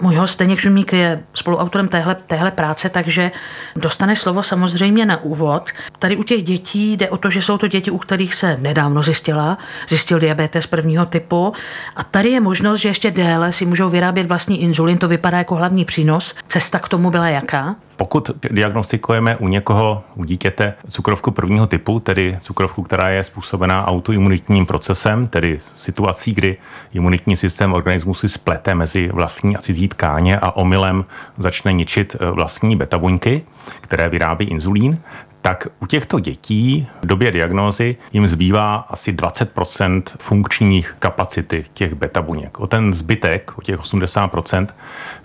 můj 0.00 0.14
host 0.14 0.34
Zdeněk 0.34 0.60
Žumík 0.60 0.92
je 0.92 1.22
spoluautorem 1.34 1.88
téhle, 1.88 2.14
téhle 2.14 2.50
práce, 2.50 2.88
takže 2.88 3.30
dostane 3.76 4.16
slovo 4.16 4.42
samozřejmě 4.42 5.06
na 5.06 5.22
úvod. 5.22 5.70
Tady 5.98 6.16
u 6.16 6.22
těch 6.22 6.42
dětí 6.42 6.96
jde 6.96 7.08
o 7.08 7.16
to, 7.16 7.30
že 7.30 7.42
jsou 7.42 7.58
to 7.58 7.68
děti, 7.68 7.90
u 7.90 7.98
kterých 7.98 8.34
se 8.34 8.56
nedávno 8.60 9.02
zjistila, 9.02 9.58
zjistil 9.88 10.18
diabetes 10.20 10.66
prvního 10.66 11.06
typu 11.06 11.52
a 11.96 12.04
tady 12.04 12.30
je 12.30 12.40
možnost, 12.40 12.80
že 12.80 12.88
ještě 12.88 13.10
déle 13.10 13.52
si 13.52 13.66
můžou 13.66 13.88
vyrábět 13.90 14.26
vlastní 14.26 14.62
inzulin, 14.62 14.98
to 14.98 15.08
vypadá 15.08 15.38
jako 15.38 15.54
hlavní 15.54 15.84
přínos. 15.84 16.34
Cesta 16.48 16.78
k 16.78 16.88
tomu 16.88 17.10
byla 17.10 17.28
jaká? 17.28 17.76
Pokud 18.00 18.30
diagnostikujeme 18.50 19.36
u 19.36 19.48
někoho, 19.48 20.04
u 20.14 20.24
dítěte, 20.24 20.74
cukrovku 20.88 21.30
prvního 21.30 21.66
typu, 21.66 22.00
tedy 22.00 22.38
cukrovku, 22.40 22.82
která 22.82 23.08
je 23.08 23.24
způsobená 23.24 23.86
autoimunitním 23.86 24.66
procesem, 24.66 25.26
tedy 25.26 25.58
situací, 25.76 26.34
kdy 26.34 26.56
imunitní 26.92 27.36
systém 27.36 27.72
organismu 27.72 28.14
si 28.14 28.28
splete 28.28 28.74
mezi 28.74 29.08
vlastní 29.08 29.56
a 29.56 29.58
cizí 29.58 29.88
tkáně 29.88 30.38
a 30.38 30.50
omylem 30.50 31.04
začne 31.38 31.72
ničit 31.72 32.16
eh, 32.20 32.30
vlastní 32.30 32.76
beta 32.76 32.98
buňky, 32.98 33.42
které 33.80 34.08
vyrábí 34.08 34.44
inzulín, 34.44 34.98
tak 35.42 35.68
u 35.80 35.86
těchto 35.86 36.20
dětí 36.20 36.88
v 37.02 37.06
době 37.06 37.32
diagnózy 37.32 37.96
jim 38.12 38.28
zbývá 38.28 38.74
asi 38.74 39.12
20% 39.12 40.02
funkčních 40.18 40.96
kapacity 40.98 41.64
těch 41.74 41.94
beta 41.94 42.22
buněk. 42.22 42.60
O 42.60 42.66
ten 42.66 42.94
zbytek, 42.94 43.58
o 43.58 43.62
těch 43.62 43.80
80 43.80 44.30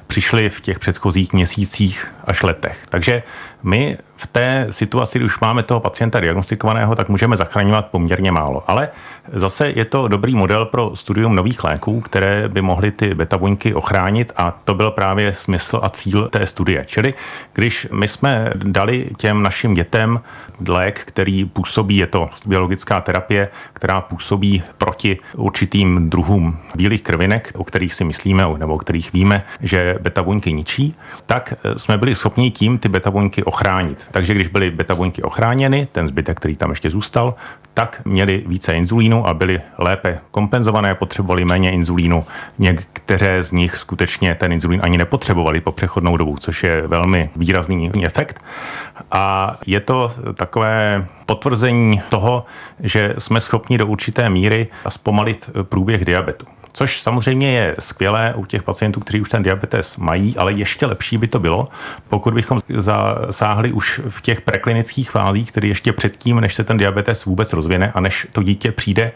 přišli 0.07 0.49
v 0.49 0.61
těch 0.61 0.79
předchozích 0.79 1.33
měsících 1.33 2.13
až 2.23 2.43
letech. 2.43 2.77
Takže 2.89 3.23
my 3.65 3.97
v 4.17 4.27
té 4.27 4.67
situaci, 4.69 5.19
když 5.19 5.31
už 5.31 5.39
máme 5.39 5.63
toho 5.63 5.79
pacienta 5.79 6.19
diagnostikovaného, 6.19 6.95
tak 6.95 7.09
můžeme 7.09 7.37
zachraňovat 7.37 7.85
poměrně 7.85 8.31
málo. 8.31 8.63
Ale 8.67 8.89
zase 9.31 9.69
je 9.69 9.85
to 9.85 10.07
dobrý 10.07 10.35
model 10.35 10.65
pro 10.65 10.95
studium 10.95 11.35
nových 11.35 11.63
léků, 11.63 12.01
které 12.01 12.49
by 12.49 12.61
mohly 12.61 12.91
ty 12.91 13.15
beta 13.15 13.37
buňky 13.37 13.73
ochránit 13.73 14.31
a 14.35 14.51
to 14.63 14.75
byl 14.75 14.91
právě 14.91 15.33
smysl 15.33 15.79
a 15.83 15.89
cíl 15.89 16.29
té 16.29 16.45
studie. 16.45 16.85
Čili 16.85 17.13
když 17.53 17.87
my 17.91 18.07
jsme 18.07 18.51
dali 18.55 19.09
těm 19.17 19.43
našim 19.43 19.73
dětem 19.73 20.21
lék, 20.67 21.01
který 21.05 21.45
působí, 21.45 21.97
je 21.97 22.07
to 22.07 22.29
biologická 22.45 23.01
terapie, 23.01 23.47
která 23.73 24.01
působí 24.01 24.63
proti 24.77 25.17
určitým 25.35 26.09
druhům 26.09 26.57
bílých 26.75 27.01
krvinek, 27.01 27.51
o 27.55 27.63
kterých 27.63 27.93
si 27.93 28.03
myslíme 28.03 28.43
nebo 28.57 28.73
o 28.73 28.77
kterých 28.77 29.13
víme, 29.13 29.43
že 29.61 29.95
beta 30.01 30.23
buňky 30.23 30.53
ničí, 30.53 30.95
tak 31.25 31.53
jsme 31.77 31.97
byli 31.97 32.15
schopni 32.15 32.51
tím 32.51 32.77
ty 32.77 32.89
beta 32.89 33.11
buňky 33.11 33.43
ochránit. 33.43 33.54
Takže 34.11 34.33
když 34.33 34.47
byly 34.47 34.71
beta 34.71 34.95
buňky 34.95 35.23
ochráněny, 35.23 35.87
ten 35.91 36.07
zbytek, 36.07 36.37
který 36.37 36.55
tam 36.55 36.69
ještě 36.69 36.89
zůstal, 36.89 37.35
tak 37.73 38.01
měli 38.05 38.43
více 38.47 38.75
inzulínu 38.75 39.27
a 39.27 39.33
byli 39.33 39.61
lépe 39.77 40.19
kompenzované, 40.31 40.95
potřebovali 40.95 41.45
méně 41.45 41.71
inzulínu. 41.71 42.25
Některé 42.59 43.43
z 43.43 43.51
nich 43.51 43.75
skutečně 43.75 44.35
ten 44.35 44.51
inzulín 44.51 44.79
ani 44.83 44.97
nepotřebovali 44.97 45.61
po 45.61 45.71
přechodnou 45.71 46.17
dobu, 46.17 46.37
což 46.37 46.63
je 46.63 46.87
velmi 46.87 47.29
výrazný 47.35 47.91
efekt. 48.05 48.43
A 49.11 49.55
je 49.65 49.79
to 49.79 50.13
takové 50.33 51.07
potvrzení 51.25 52.01
toho, 52.09 52.45
že 52.79 53.15
jsme 53.17 53.41
schopni 53.41 53.77
do 53.77 53.87
určité 53.87 54.29
míry 54.29 54.67
zpomalit 54.89 55.49
průběh 55.63 56.05
diabetu. 56.05 56.45
Což 56.77 57.01
samozřejmě 57.01 57.51
je 57.51 57.75
skvělé 57.79 58.33
u 58.35 58.45
těch 58.45 58.63
pacientů, 58.63 58.99
kteří 58.99 59.21
už 59.21 59.29
ten 59.29 59.43
diabetes 59.43 59.97
mají, 59.97 60.37
ale 60.37 60.53
ještě 60.53 60.85
lepší 60.85 61.17
by 61.17 61.27
to 61.27 61.39
bylo, 61.39 61.67
pokud 62.09 62.33
bychom 62.33 62.59
zasáhli 62.77 63.71
už 63.71 64.01
v 64.09 64.21
těch 64.21 64.41
preklinických 64.41 65.11
fázích, 65.11 65.51
tedy 65.51 65.67
ještě 65.67 65.93
předtím, 65.93 66.39
než 66.39 66.55
se 66.55 66.63
ten 66.63 66.77
diabetes 66.77 67.25
vůbec 67.25 67.53
rozvine 67.53 67.91
a 67.91 67.99
než 67.99 68.27
to 68.31 68.43
dítě 68.43 68.71
přijde 68.71 69.11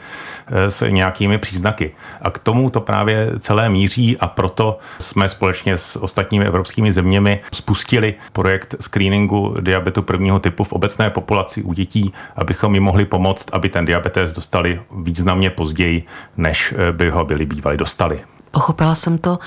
eh, 0.47 0.71
s 0.71 0.89
nějakými 0.89 1.37
příznaky. 1.37 1.91
A 2.21 2.31
k 2.31 2.39
tomu 2.39 2.69
to 2.69 2.81
právě 2.81 3.31
celé 3.39 3.69
míří 3.69 4.17
a 4.17 4.27
proto 4.27 4.79
jsme 4.99 5.29
společně 5.29 5.77
s 5.77 5.95
ostatními 5.95 6.45
evropskými 6.45 6.91
zeměmi 6.91 7.39
spustili 7.53 8.15
projekt 8.33 8.75
screeningu 8.79 9.55
diabetu 9.59 10.01
prvního 10.01 10.39
typu 10.39 10.63
v 10.63 10.73
obecné 10.73 11.09
populaci 11.09 11.63
u 11.63 11.73
dětí, 11.73 12.13
abychom 12.35 12.73
jim 12.73 12.83
mohli 12.83 13.05
pomoct, 13.05 13.49
aby 13.51 13.69
ten 13.69 13.85
diabetes 13.85 14.35
dostali 14.35 14.81
významně 15.03 15.49
později, 15.49 16.03
než 16.37 16.73
eh, 16.77 16.91
by 16.91 17.09
ho 17.09 17.25
byli 17.25 17.48
bývali 17.49 17.77
dostali. 17.77 18.25
Pochopila 18.51 18.95
jsem 18.95 19.17
to, 19.17 19.39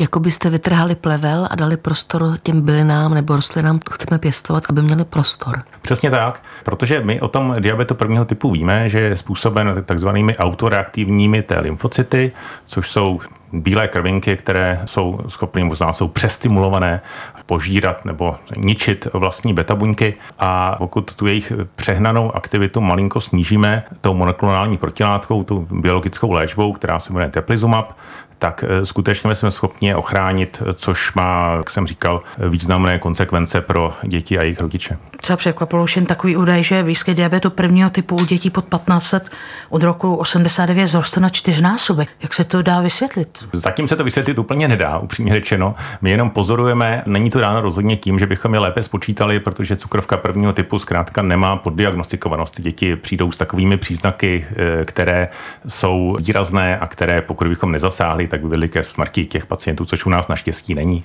jako 0.00 0.20
byste 0.20 0.50
vytrhali 0.50 0.94
plevel 0.94 1.48
a 1.50 1.56
dali 1.56 1.76
prostor 1.76 2.36
těm 2.42 2.60
bylinám 2.60 3.14
nebo 3.14 3.36
rostlinám, 3.36 3.80
chceme 3.92 4.18
pěstovat, 4.18 4.64
aby 4.68 4.82
měli 4.82 5.04
prostor. 5.04 5.62
Přesně 5.82 6.10
tak, 6.10 6.42
protože 6.64 7.00
my 7.00 7.20
o 7.20 7.28
tom 7.28 7.54
diabetu 7.60 7.94
prvního 7.94 8.24
typu 8.24 8.50
víme, 8.50 8.88
že 8.88 9.00
je 9.00 9.16
způsoben 9.16 9.82
takzvanými 9.86 10.36
autoreaktivními 10.36 11.42
T 11.42 11.60
lymfocyty, 11.60 12.32
což 12.64 12.90
jsou 12.90 13.20
bílé 13.52 13.88
krvinky, 13.88 14.36
které 14.36 14.80
jsou 14.84 15.20
schopny, 15.28 15.64
možná 15.64 15.92
jsou 15.92 16.08
přestimulované, 16.08 17.00
požírat 17.46 18.04
nebo 18.04 18.36
ničit 18.56 19.08
vlastní 19.12 19.54
beta 19.54 19.74
buňky 19.74 20.14
a 20.38 20.74
pokud 20.78 21.14
tu 21.14 21.26
jejich 21.26 21.52
přehnanou 21.76 22.36
aktivitu 22.36 22.80
malinko 22.80 23.20
snížíme 23.20 23.84
tou 24.00 24.14
monoklonální 24.14 24.78
protilátkou, 24.78 25.42
tu 25.42 25.68
biologickou 25.70 26.32
léčbou, 26.32 26.72
která 26.72 26.98
se 26.98 27.12
jmenuje 27.12 27.30
teplizumab, 27.30 27.96
tak 28.40 28.64
eh, 28.68 28.86
skutečně 28.86 29.34
jsme 29.34 29.50
schopni 29.50 29.88
je 29.88 29.96
ochránit, 29.96 30.62
což 30.74 31.14
má, 31.14 31.54
jak 31.56 31.70
jsem 31.70 31.86
říkal, 31.86 32.22
významné 32.48 32.98
konsekvence 32.98 33.60
pro 33.60 33.92
děti 34.02 34.38
a 34.38 34.42
jejich 34.42 34.60
rodiče. 34.60 34.98
Třeba 35.20 35.36
překvapilo 35.36 35.82
už 35.82 35.96
jen 35.96 36.06
takový 36.06 36.36
údaj, 36.36 36.62
že 36.62 36.82
výskyt 36.82 37.16
diabetu 37.16 37.50
prvního 37.50 37.90
typu 37.90 38.16
u 38.16 38.24
dětí 38.24 38.50
pod 38.50 38.64
15 38.64 39.12
let 39.12 39.30
od 39.68 39.82
roku 39.82 40.16
89 40.16 40.86
zroste 40.86 41.20
na 41.20 41.28
čtyřnásobek. 41.28 42.08
Jak 42.22 42.34
se 42.34 42.44
to 42.44 42.62
dá 42.62 42.80
vysvětlit? 42.80 43.48
Zatím 43.52 43.88
se 43.88 43.96
to 43.96 44.04
vysvětlit 44.04 44.38
úplně 44.38 44.68
nedá, 44.68 44.98
upřímně 44.98 45.34
řečeno. 45.34 45.74
My 46.00 46.10
jenom 46.10 46.30
pozorujeme, 46.30 47.02
není 47.06 47.30
to 47.30 47.40
dáno 47.40 47.60
rozhodně 47.60 47.96
tím, 47.96 48.18
že 48.18 48.26
bychom 48.26 48.54
je 48.54 48.60
lépe 48.60 48.82
spočítali, 48.82 49.40
protože 49.40 49.76
cukrovka 49.76 50.16
prvního 50.16 50.52
typu 50.52 50.78
zkrátka 50.78 51.22
nemá 51.22 51.56
poddiagnostikovanost. 51.56 52.60
Děti 52.60 52.96
přijdou 52.96 53.32
s 53.32 53.38
takovými 53.38 53.76
příznaky, 53.76 54.46
eh, 54.50 54.84
které 54.84 55.28
jsou 55.68 56.16
výrazné 56.20 56.78
a 56.78 56.86
které, 56.86 57.22
pokud 57.22 57.48
bychom 57.48 57.72
nezasáhli, 57.72 58.28
tak 58.30 58.42
by 58.42 58.48
byly 58.48 58.68
ke 58.68 58.82
smrti 58.82 59.26
těch 59.26 59.46
pacientů, 59.46 59.84
což 59.84 60.06
u 60.06 60.10
nás 60.10 60.28
naštěstí 60.28 60.74
není. 60.74 61.04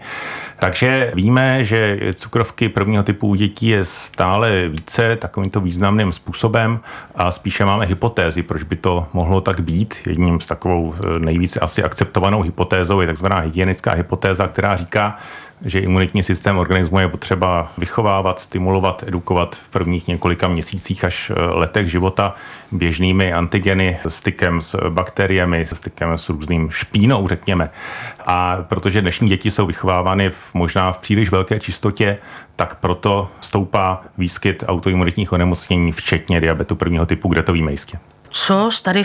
Takže 0.59 1.11
víme, 1.15 1.63
že 1.63 1.99
cukrovky 2.13 2.69
prvního 2.69 3.03
typu 3.03 3.27
u 3.27 3.35
dětí 3.35 3.67
je 3.67 3.85
stále 3.85 4.69
více 4.69 5.15
takovýmto 5.15 5.61
významným 5.61 6.11
způsobem 6.11 6.79
a 7.15 7.31
spíše 7.31 7.65
máme 7.65 7.85
hypotézy, 7.85 8.43
proč 8.43 8.63
by 8.63 8.75
to 8.75 9.07
mohlo 9.13 9.41
tak 9.41 9.61
být. 9.61 9.95
Jedním 10.05 10.41
z 10.41 10.45
takovou 10.45 10.93
eh, 10.93 11.19
nejvíce 11.19 11.59
asi 11.59 11.83
akceptovanou 11.83 12.41
hypotézou 12.41 13.01
je 13.01 13.07
takzvaná 13.07 13.39
hygienická 13.39 13.91
hypotéza, 13.91 14.47
která 14.47 14.75
říká, 14.75 15.17
že 15.65 15.79
imunitní 15.79 16.23
systém 16.23 16.57
organismu 16.57 16.99
je 16.99 17.07
potřeba 17.07 17.71
vychovávat, 17.77 18.39
stimulovat, 18.39 19.03
edukovat 19.07 19.55
v 19.55 19.69
prvních 19.69 20.07
několika 20.07 20.47
měsících 20.47 21.03
až 21.05 21.31
eh, 21.31 21.39
letech 21.39 21.91
života 21.91 22.35
běžnými 22.71 23.33
antigeny, 23.33 23.97
stykem 24.07 24.61
s 24.61 24.89
bakteriemi, 24.89 25.65
stykem 25.73 26.17
s 26.17 26.29
různým 26.29 26.69
špínou, 26.69 27.27
řekněme. 27.27 27.69
A 28.25 28.57
protože 28.61 29.01
dnešní 29.01 29.29
děti 29.29 29.51
jsou 29.51 29.65
vychovávány 29.65 30.29
v, 30.29 30.53
možná 30.53 30.91
v 30.91 30.97
příliš 30.97 31.31
velké 31.31 31.59
čistotě, 31.59 32.17
tak 32.55 32.75
proto 32.75 33.29
stoupá 33.39 34.01
výskyt 34.17 34.63
autoimunitních 34.67 35.33
onemocnění, 35.33 35.91
včetně 35.91 36.41
diabetu 36.41 36.75
prvního 36.75 37.05
typu, 37.05 37.27
kde 37.27 37.43
to 37.43 37.53
víme 37.53 37.71
jistě. 37.71 37.99
Co 38.29 38.69
tady 38.83 39.03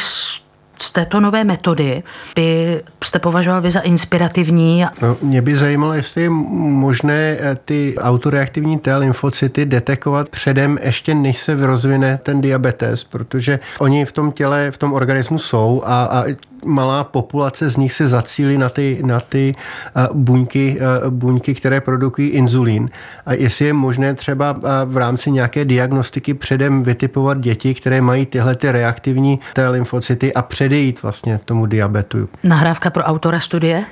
z 0.82 0.90
této 0.90 1.20
nové 1.20 1.44
metody 1.44 2.02
by 2.36 2.82
jste 3.04 3.18
považoval 3.18 3.60
vy 3.60 3.70
za 3.70 3.80
inspirativní? 3.80 4.86
No, 5.02 5.16
mě 5.22 5.42
by 5.42 5.56
zajímalo, 5.56 5.92
jestli 5.92 6.22
je 6.22 6.30
možné 6.30 7.36
eh, 7.40 7.56
ty 7.64 7.94
autoreaktivní 7.98 8.78
T 8.78 8.96
lymfocyty 8.96 9.66
detekovat 9.66 10.28
předem, 10.28 10.78
ještě 10.82 11.14
než 11.14 11.38
se 11.38 11.66
rozvine 11.66 12.20
ten 12.22 12.40
diabetes, 12.40 13.04
protože 13.04 13.60
oni 13.78 14.04
v 14.04 14.12
tom 14.12 14.32
těle, 14.32 14.70
v 14.70 14.78
tom 14.78 14.92
organismu 14.92 15.38
jsou 15.38 15.82
a, 15.84 16.04
a 16.04 16.24
malá 16.64 17.04
populace 17.04 17.68
z 17.68 17.76
nich 17.76 17.92
se 17.92 18.06
zacílí 18.06 18.58
na 18.58 18.68
ty, 18.68 18.98
na 19.04 19.20
ty 19.20 19.54
eh, 19.96 20.08
buňky, 20.12 20.78
eh, 20.80 21.10
buňky, 21.10 21.54
které 21.54 21.80
produkují 21.80 22.28
inzulín. 22.28 22.88
A 23.26 23.34
jestli 23.34 23.64
je 23.64 23.72
možné 23.72 24.14
třeba 24.14 24.60
v 24.84 24.96
rámci 24.96 25.30
nějaké 25.30 25.64
diagnostiky 25.64 26.34
předem 26.34 26.82
vytipovat 26.82 27.40
děti, 27.40 27.74
které 27.74 28.00
mají 28.00 28.26
tyhle 28.26 28.56
ty 28.56 28.72
reaktivní 28.72 29.40
T 29.52 29.68
lymfocyty 29.68 30.34
a 30.34 30.42
předejít 30.70 31.02
vlastně 31.02 31.40
tomu 31.44 31.66
diabetu. 31.66 32.28
Nahrávka 32.44 32.90
pro 32.90 33.02
autora 33.02 33.40
studie? 33.40 33.84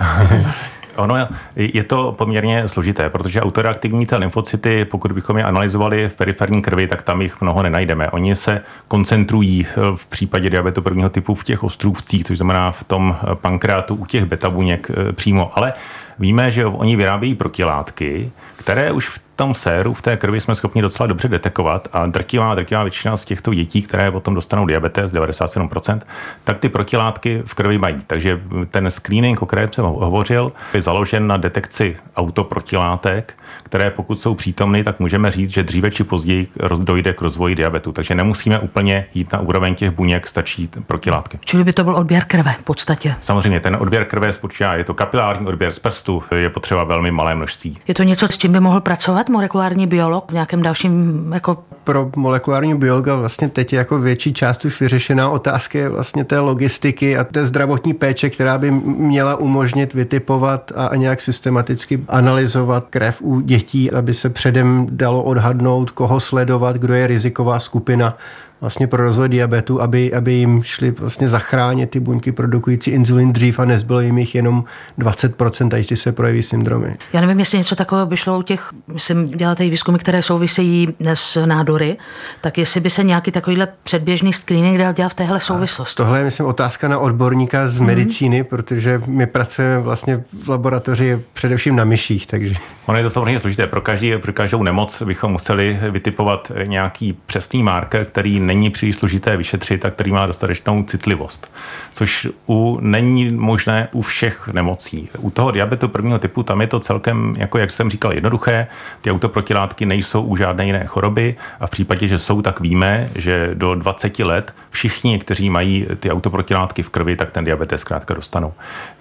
Ono 0.96 1.14
je 1.56 1.84
to 1.84 2.14
poměrně 2.18 2.68
složité, 2.68 3.10
protože 3.10 3.40
autoreaktivní 3.40 4.06
ty 4.06 4.16
lymfocyty, 4.16 4.84
pokud 4.84 5.12
bychom 5.12 5.38
je 5.38 5.44
analyzovali 5.44 6.08
v 6.08 6.16
periferní 6.16 6.62
krvi, 6.62 6.86
tak 6.86 7.02
tam 7.02 7.22
jich 7.22 7.40
mnoho 7.40 7.62
nenajdeme. 7.62 8.10
Oni 8.10 8.36
se 8.36 8.62
koncentrují 8.88 9.66
v 9.94 10.06
případě 10.06 10.50
diabetu 10.50 10.82
prvního 10.82 11.08
typu 11.08 11.34
v 11.34 11.44
těch 11.44 11.64
ostrůvcích, 11.64 12.24
což 12.24 12.38
znamená 12.38 12.72
v 12.72 12.84
tom 12.84 13.16
pankreatu 13.34 13.94
u 13.94 14.06
těch 14.06 14.24
beta 14.24 14.50
buněk 14.50 14.90
eh, 14.90 15.12
přímo. 15.12 15.50
Ale 15.54 15.72
víme, 16.18 16.50
že 16.50 16.66
oni 16.66 16.96
vyrábějí 16.96 17.34
protilátky, 17.34 18.30
které 18.56 18.92
už 18.92 19.08
v 19.08 19.27
tom 19.38 19.54
séru, 19.54 19.94
v 19.94 20.02
té 20.02 20.16
krvi 20.16 20.40
jsme 20.40 20.54
schopni 20.54 20.82
docela 20.82 21.06
dobře 21.06 21.28
detekovat 21.28 21.88
a 21.92 22.06
drtivá, 22.06 22.54
drtivá 22.54 22.82
většina 22.82 23.16
z 23.16 23.24
těchto 23.24 23.54
dětí, 23.54 23.82
které 23.82 24.10
potom 24.10 24.34
dostanou 24.34 24.66
diabetes, 24.66 25.12
97%, 25.12 26.00
tak 26.44 26.58
ty 26.58 26.68
protilátky 26.68 27.42
v 27.46 27.54
krvi 27.54 27.78
mají. 27.78 27.96
Takže 28.06 28.40
ten 28.70 28.90
screening, 28.90 29.42
o 29.42 29.46
kterém 29.46 29.72
jsem 29.72 29.84
hovořil, 29.84 30.52
je 30.74 30.82
založen 30.82 31.26
na 31.26 31.36
detekci 31.36 31.96
autoprotilátek, 32.16 33.34
které 33.62 33.90
pokud 33.90 34.20
jsou 34.20 34.34
přítomny, 34.34 34.84
tak 34.84 35.00
můžeme 35.00 35.30
říct, 35.30 35.50
že 35.50 35.62
dříve 35.62 35.90
či 35.90 36.04
později 36.04 36.48
dojde 36.80 37.12
k 37.12 37.22
rozvoji 37.22 37.54
diabetu. 37.54 37.92
Takže 37.92 38.14
nemusíme 38.14 38.58
úplně 38.58 39.06
jít 39.14 39.32
na 39.32 39.40
úroveň 39.40 39.74
těch 39.74 39.90
buněk, 39.90 40.26
stačí 40.26 40.68
protilátky. 40.86 41.38
Čili 41.44 41.64
by 41.64 41.72
to 41.72 41.84
byl 41.84 41.96
odběr 41.96 42.24
krve 42.24 42.52
v 42.58 42.62
podstatě. 42.62 43.14
Samozřejmě, 43.20 43.60
ten 43.60 43.76
odběr 43.80 44.04
krve 44.04 44.32
spočívá, 44.32 44.74
je 44.74 44.84
to 44.84 44.94
kapilární 44.94 45.46
odběr 45.46 45.72
z 45.72 45.78
prstu, 45.78 46.22
je 46.34 46.50
potřeba 46.50 46.84
velmi 46.84 47.10
malé 47.10 47.34
množství. 47.34 47.78
Je 47.88 47.94
to 47.94 48.02
něco, 48.02 48.28
s 48.28 48.38
čím 48.38 48.52
by 48.52 48.60
mohl 48.60 48.80
pracovat 48.80 49.27
molekulární 49.28 49.86
biolog 49.86 50.30
v 50.30 50.34
nějakém 50.34 50.62
dalším 50.62 51.30
jako 51.32 51.58
pro 51.84 52.10
molekulární 52.16 52.74
biologa 52.74 53.16
vlastně 53.16 53.48
teď 53.48 53.72
je 53.72 53.76
jako 53.76 53.98
větší 53.98 54.32
část 54.32 54.64
už 54.64 54.80
vyřešená 54.80 55.30
otázka 55.30 55.78
je 55.78 55.88
vlastně 55.88 56.24
té 56.24 56.38
logistiky 56.38 57.16
a 57.16 57.24
té 57.24 57.44
zdravotní 57.44 57.94
péče, 57.94 58.30
která 58.30 58.58
by 58.58 58.70
měla 58.70 59.36
umožnit 59.36 59.94
vytipovat 59.94 60.72
a 60.76 60.96
nějak 60.96 61.20
systematicky 61.20 62.04
analyzovat 62.08 62.86
krev 62.90 63.22
u 63.22 63.40
dětí, 63.40 63.90
aby 63.90 64.14
se 64.14 64.30
předem 64.30 64.86
dalo 64.90 65.22
odhadnout, 65.22 65.90
koho 65.90 66.20
sledovat, 66.20 66.76
kdo 66.76 66.94
je 66.94 67.06
riziková 67.06 67.60
skupina 67.60 68.16
vlastně 68.60 68.86
pro 68.86 69.04
rozvoj 69.04 69.28
diabetu, 69.28 69.82
aby, 69.82 70.14
aby 70.14 70.32
jim 70.32 70.62
šli 70.62 70.90
vlastně 70.90 71.28
zachránit 71.28 71.90
ty 71.90 72.00
buňky 72.00 72.32
produkující 72.32 72.90
inzulin 72.90 73.32
dřív 73.32 73.58
a 73.58 73.64
nezbylo 73.64 74.00
jim 74.00 74.18
jich 74.18 74.34
jenom 74.34 74.64
20%, 74.98 75.78
až 75.78 75.98
se 75.98 76.12
projeví 76.12 76.42
syndromy. 76.42 76.94
Já 77.12 77.20
nevím, 77.20 77.38
jestli 77.38 77.58
něco 77.58 77.76
takového 77.76 78.06
by 78.06 78.16
šlo 78.16 78.38
u 78.38 78.42
těch, 78.42 78.70
myslím, 78.88 79.28
děláte 79.28 79.66
i 79.66 79.70
výzkumy, 79.70 79.98
které 79.98 80.22
souvisejí 80.22 80.88
s 81.14 81.46
nádory, 81.46 81.96
tak 82.40 82.58
jestli 82.58 82.80
by 82.80 82.90
se 82.90 83.04
nějaký 83.04 83.30
takovýhle 83.30 83.68
předběžný 83.82 84.32
screening 84.32 84.78
dal 84.78 84.92
dělat 84.92 85.08
v 85.08 85.14
téhle 85.14 85.40
souvislosti. 85.40 86.02
A 86.02 86.04
tohle 86.04 86.18
je, 86.18 86.24
myslím, 86.24 86.46
otázka 86.46 86.88
na 86.88 86.98
odborníka 86.98 87.66
z 87.66 87.80
mm-hmm. 87.80 87.84
medicíny, 87.84 88.44
protože 88.44 89.02
my 89.06 89.26
pracujeme 89.26 89.78
vlastně 89.78 90.24
v 90.44 90.48
laboratoři 90.48 91.20
především 91.32 91.76
na 91.76 91.84
myších, 91.84 92.26
takže... 92.26 92.54
Ono 92.86 92.98
je 92.98 93.04
to 93.04 93.10
samozřejmě 93.10 93.38
složité. 93.38 93.66
Pro, 93.66 93.80
každý, 93.80 94.18
pro 94.18 94.32
každou 94.32 94.62
nemoc 94.62 95.02
bychom 95.02 95.32
museli 95.32 95.78
vytipovat 95.90 96.52
nějaký 96.64 97.18
přesný 97.26 97.62
marker, 97.62 98.04
který 98.04 98.40
není 98.48 98.70
příliš 98.70 98.96
složité 98.96 99.36
vyšetřit 99.36 99.84
a 99.84 99.90
který 99.90 100.12
má 100.12 100.26
dostatečnou 100.26 100.82
citlivost, 100.82 101.52
což 101.92 102.28
u, 102.48 102.78
není 102.80 103.30
možné 103.30 103.88
u 103.92 104.02
všech 104.02 104.48
nemocí. 104.48 105.08
U 105.18 105.30
toho 105.30 105.50
diabetu 105.50 105.88
prvního 105.88 106.18
typu 106.18 106.42
tam 106.42 106.60
je 106.60 106.66
to 106.66 106.80
celkem, 106.80 107.34
jako 107.38 107.58
jak 107.58 107.70
jsem 107.70 107.90
říkal, 107.90 108.12
jednoduché. 108.12 108.66
Ty 109.00 109.10
autoprotilátky 109.10 109.86
nejsou 109.86 110.22
u 110.22 110.36
žádné 110.36 110.66
jiné 110.66 110.84
choroby 110.86 111.36
a 111.60 111.66
v 111.66 111.70
případě, 111.70 112.08
že 112.08 112.18
jsou, 112.18 112.42
tak 112.42 112.60
víme, 112.60 113.10
že 113.14 113.50
do 113.54 113.74
20 113.74 114.18
let 114.18 114.54
všichni, 114.70 115.18
kteří 115.18 115.50
mají 115.50 115.86
ty 116.00 116.10
autoprotilátky 116.10 116.82
v 116.82 116.90
krvi, 116.90 117.16
tak 117.16 117.30
ten 117.30 117.44
diabetes 117.44 117.80
zkrátka 117.80 118.14
dostanou. 118.14 118.52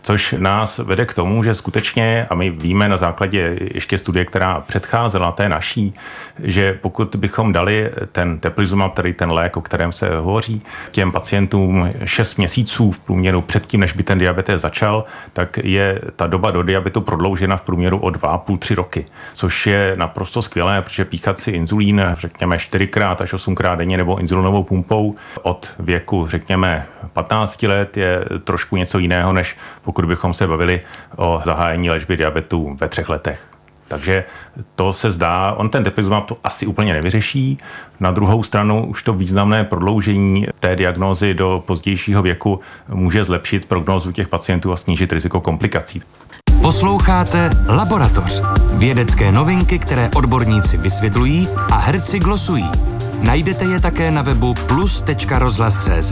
Což 0.01 0.35
nás 0.37 0.77
vede 0.79 1.05
k 1.05 1.13
tomu, 1.13 1.43
že 1.43 1.53
skutečně, 1.53 2.27
a 2.29 2.35
my 2.35 2.49
víme 2.49 2.89
na 2.89 2.97
základě 2.97 3.57
ještě 3.73 3.97
studie, 3.97 4.25
která 4.25 4.59
předcházela 4.59 5.31
té 5.31 5.49
naší, 5.49 5.93
že 6.43 6.73
pokud 6.81 7.15
bychom 7.15 7.53
dali 7.53 7.91
ten 8.11 8.39
teplizumab, 8.39 8.93
který 8.93 9.13
ten 9.13 9.31
lék, 9.37 9.57
o 9.57 9.61
kterém 9.61 9.91
se 9.91 10.17
hovoří, 10.17 10.61
těm 10.91 11.11
pacientům 11.11 11.89
6 12.05 12.35
měsíců 12.35 12.91
v 12.91 12.99
průměru 12.99 13.41
předtím, 13.41 13.79
než 13.79 13.93
by 13.93 14.03
ten 14.03 14.19
diabetes 14.19 14.61
začal, 14.61 15.05
tak 15.33 15.57
je 15.63 16.01
ta 16.15 16.27
doba 16.27 16.51
do 16.51 16.63
diabetu 16.63 17.01
prodloužena 17.01 17.57
v 17.57 17.61
průměru 17.61 17.97
o 17.97 18.09
2,5-3 18.09 18.75
roky, 18.75 19.05
což 19.33 19.67
je 19.67 19.93
naprosto 19.95 20.41
skvělé, 20.41 20.81
protože 20.81 21.05
píchat 21.05 21.39
si 21.39 21.51
inzulín, 21.51 22.01
řekněme, 22.13 22.57
4krát 22.57 23.15
až 23.19 23.33
8krát 23.33 23.77
denně 23.77 23.97
nebo 23.97 24.17
inzulinovou 24.17 24.63
pumpou 24.63 25.15
od 25.41 25.73
věku, 25.79 26.27
řekněme, 26.27 26.85
15 27.13 27.63
let 27.63 27.97
je 27.97 28.25
trošku 28.43 28.77
něco 28.77 28.99
jiného, 28.99 29.33
než 29.33 29.57
pokud 29.81 30.05
bychom 30.05 30.33
se 30.33 30.47
bavili 30.47 30.81
o 31.15 31.41
zahájení 31.45 31.89
léčby 31.89 32.17
diabetu 32.17 32.77
ve 32.79 32.87
třech 32.87 33.09
letech. 33.09 33.56
Takže 33.87 34.23
to 34.75 34.93
se 34.93 35.11
zdá, 35.11 35.53
on 35.57 35.69
ten 35.69 35.83
depizumab 35.83 36.25
to 36.25 36.37
asi 36.43 36.65
úplně 36.65 36.93
nevyřeší. 36.93 37.57
Na 37.99 38.11
druhou 38.11 38.43
stranu 38.43 38.85
už 38.85 39.03
to 39.03 39.13
významné 39.13 39.63
prodloužení 39.63 40.47
té 40.59 40.75
diagnózy 40.75 41.33
do 41.33 41.63
pozdějšího 41.65 42.21
věku 42.21 42.59
může 42.87 43.23
zlepšit 43.23 43.65
prognózu 43.65 44.11
těch 44.11 44.27
pacientů 44.27 44.73
a 44.73 44.77
snížit 44.77 45.13
riziko 45.13 45.41
komplikací. 45.41 46.01
Posloucháte 46.61 47.49
Laboratoř. 47.67 48.41
Vědecké 48.73 49.31
novinky, 49.31 49.79
které 49.79 50.09
odborníci 50.15 50.77
vysvětlují 50.77 51.47
a 51.71 51.77
herci 51.77 52.19
glosují. 52.19 52.69
Najdete 53.23 53.65
je 53.65 53.79
také 53.79 54.11
na 54.11 54.21
webu 54.21 54.53
plus.rozhlas.cz, 54.67 56.11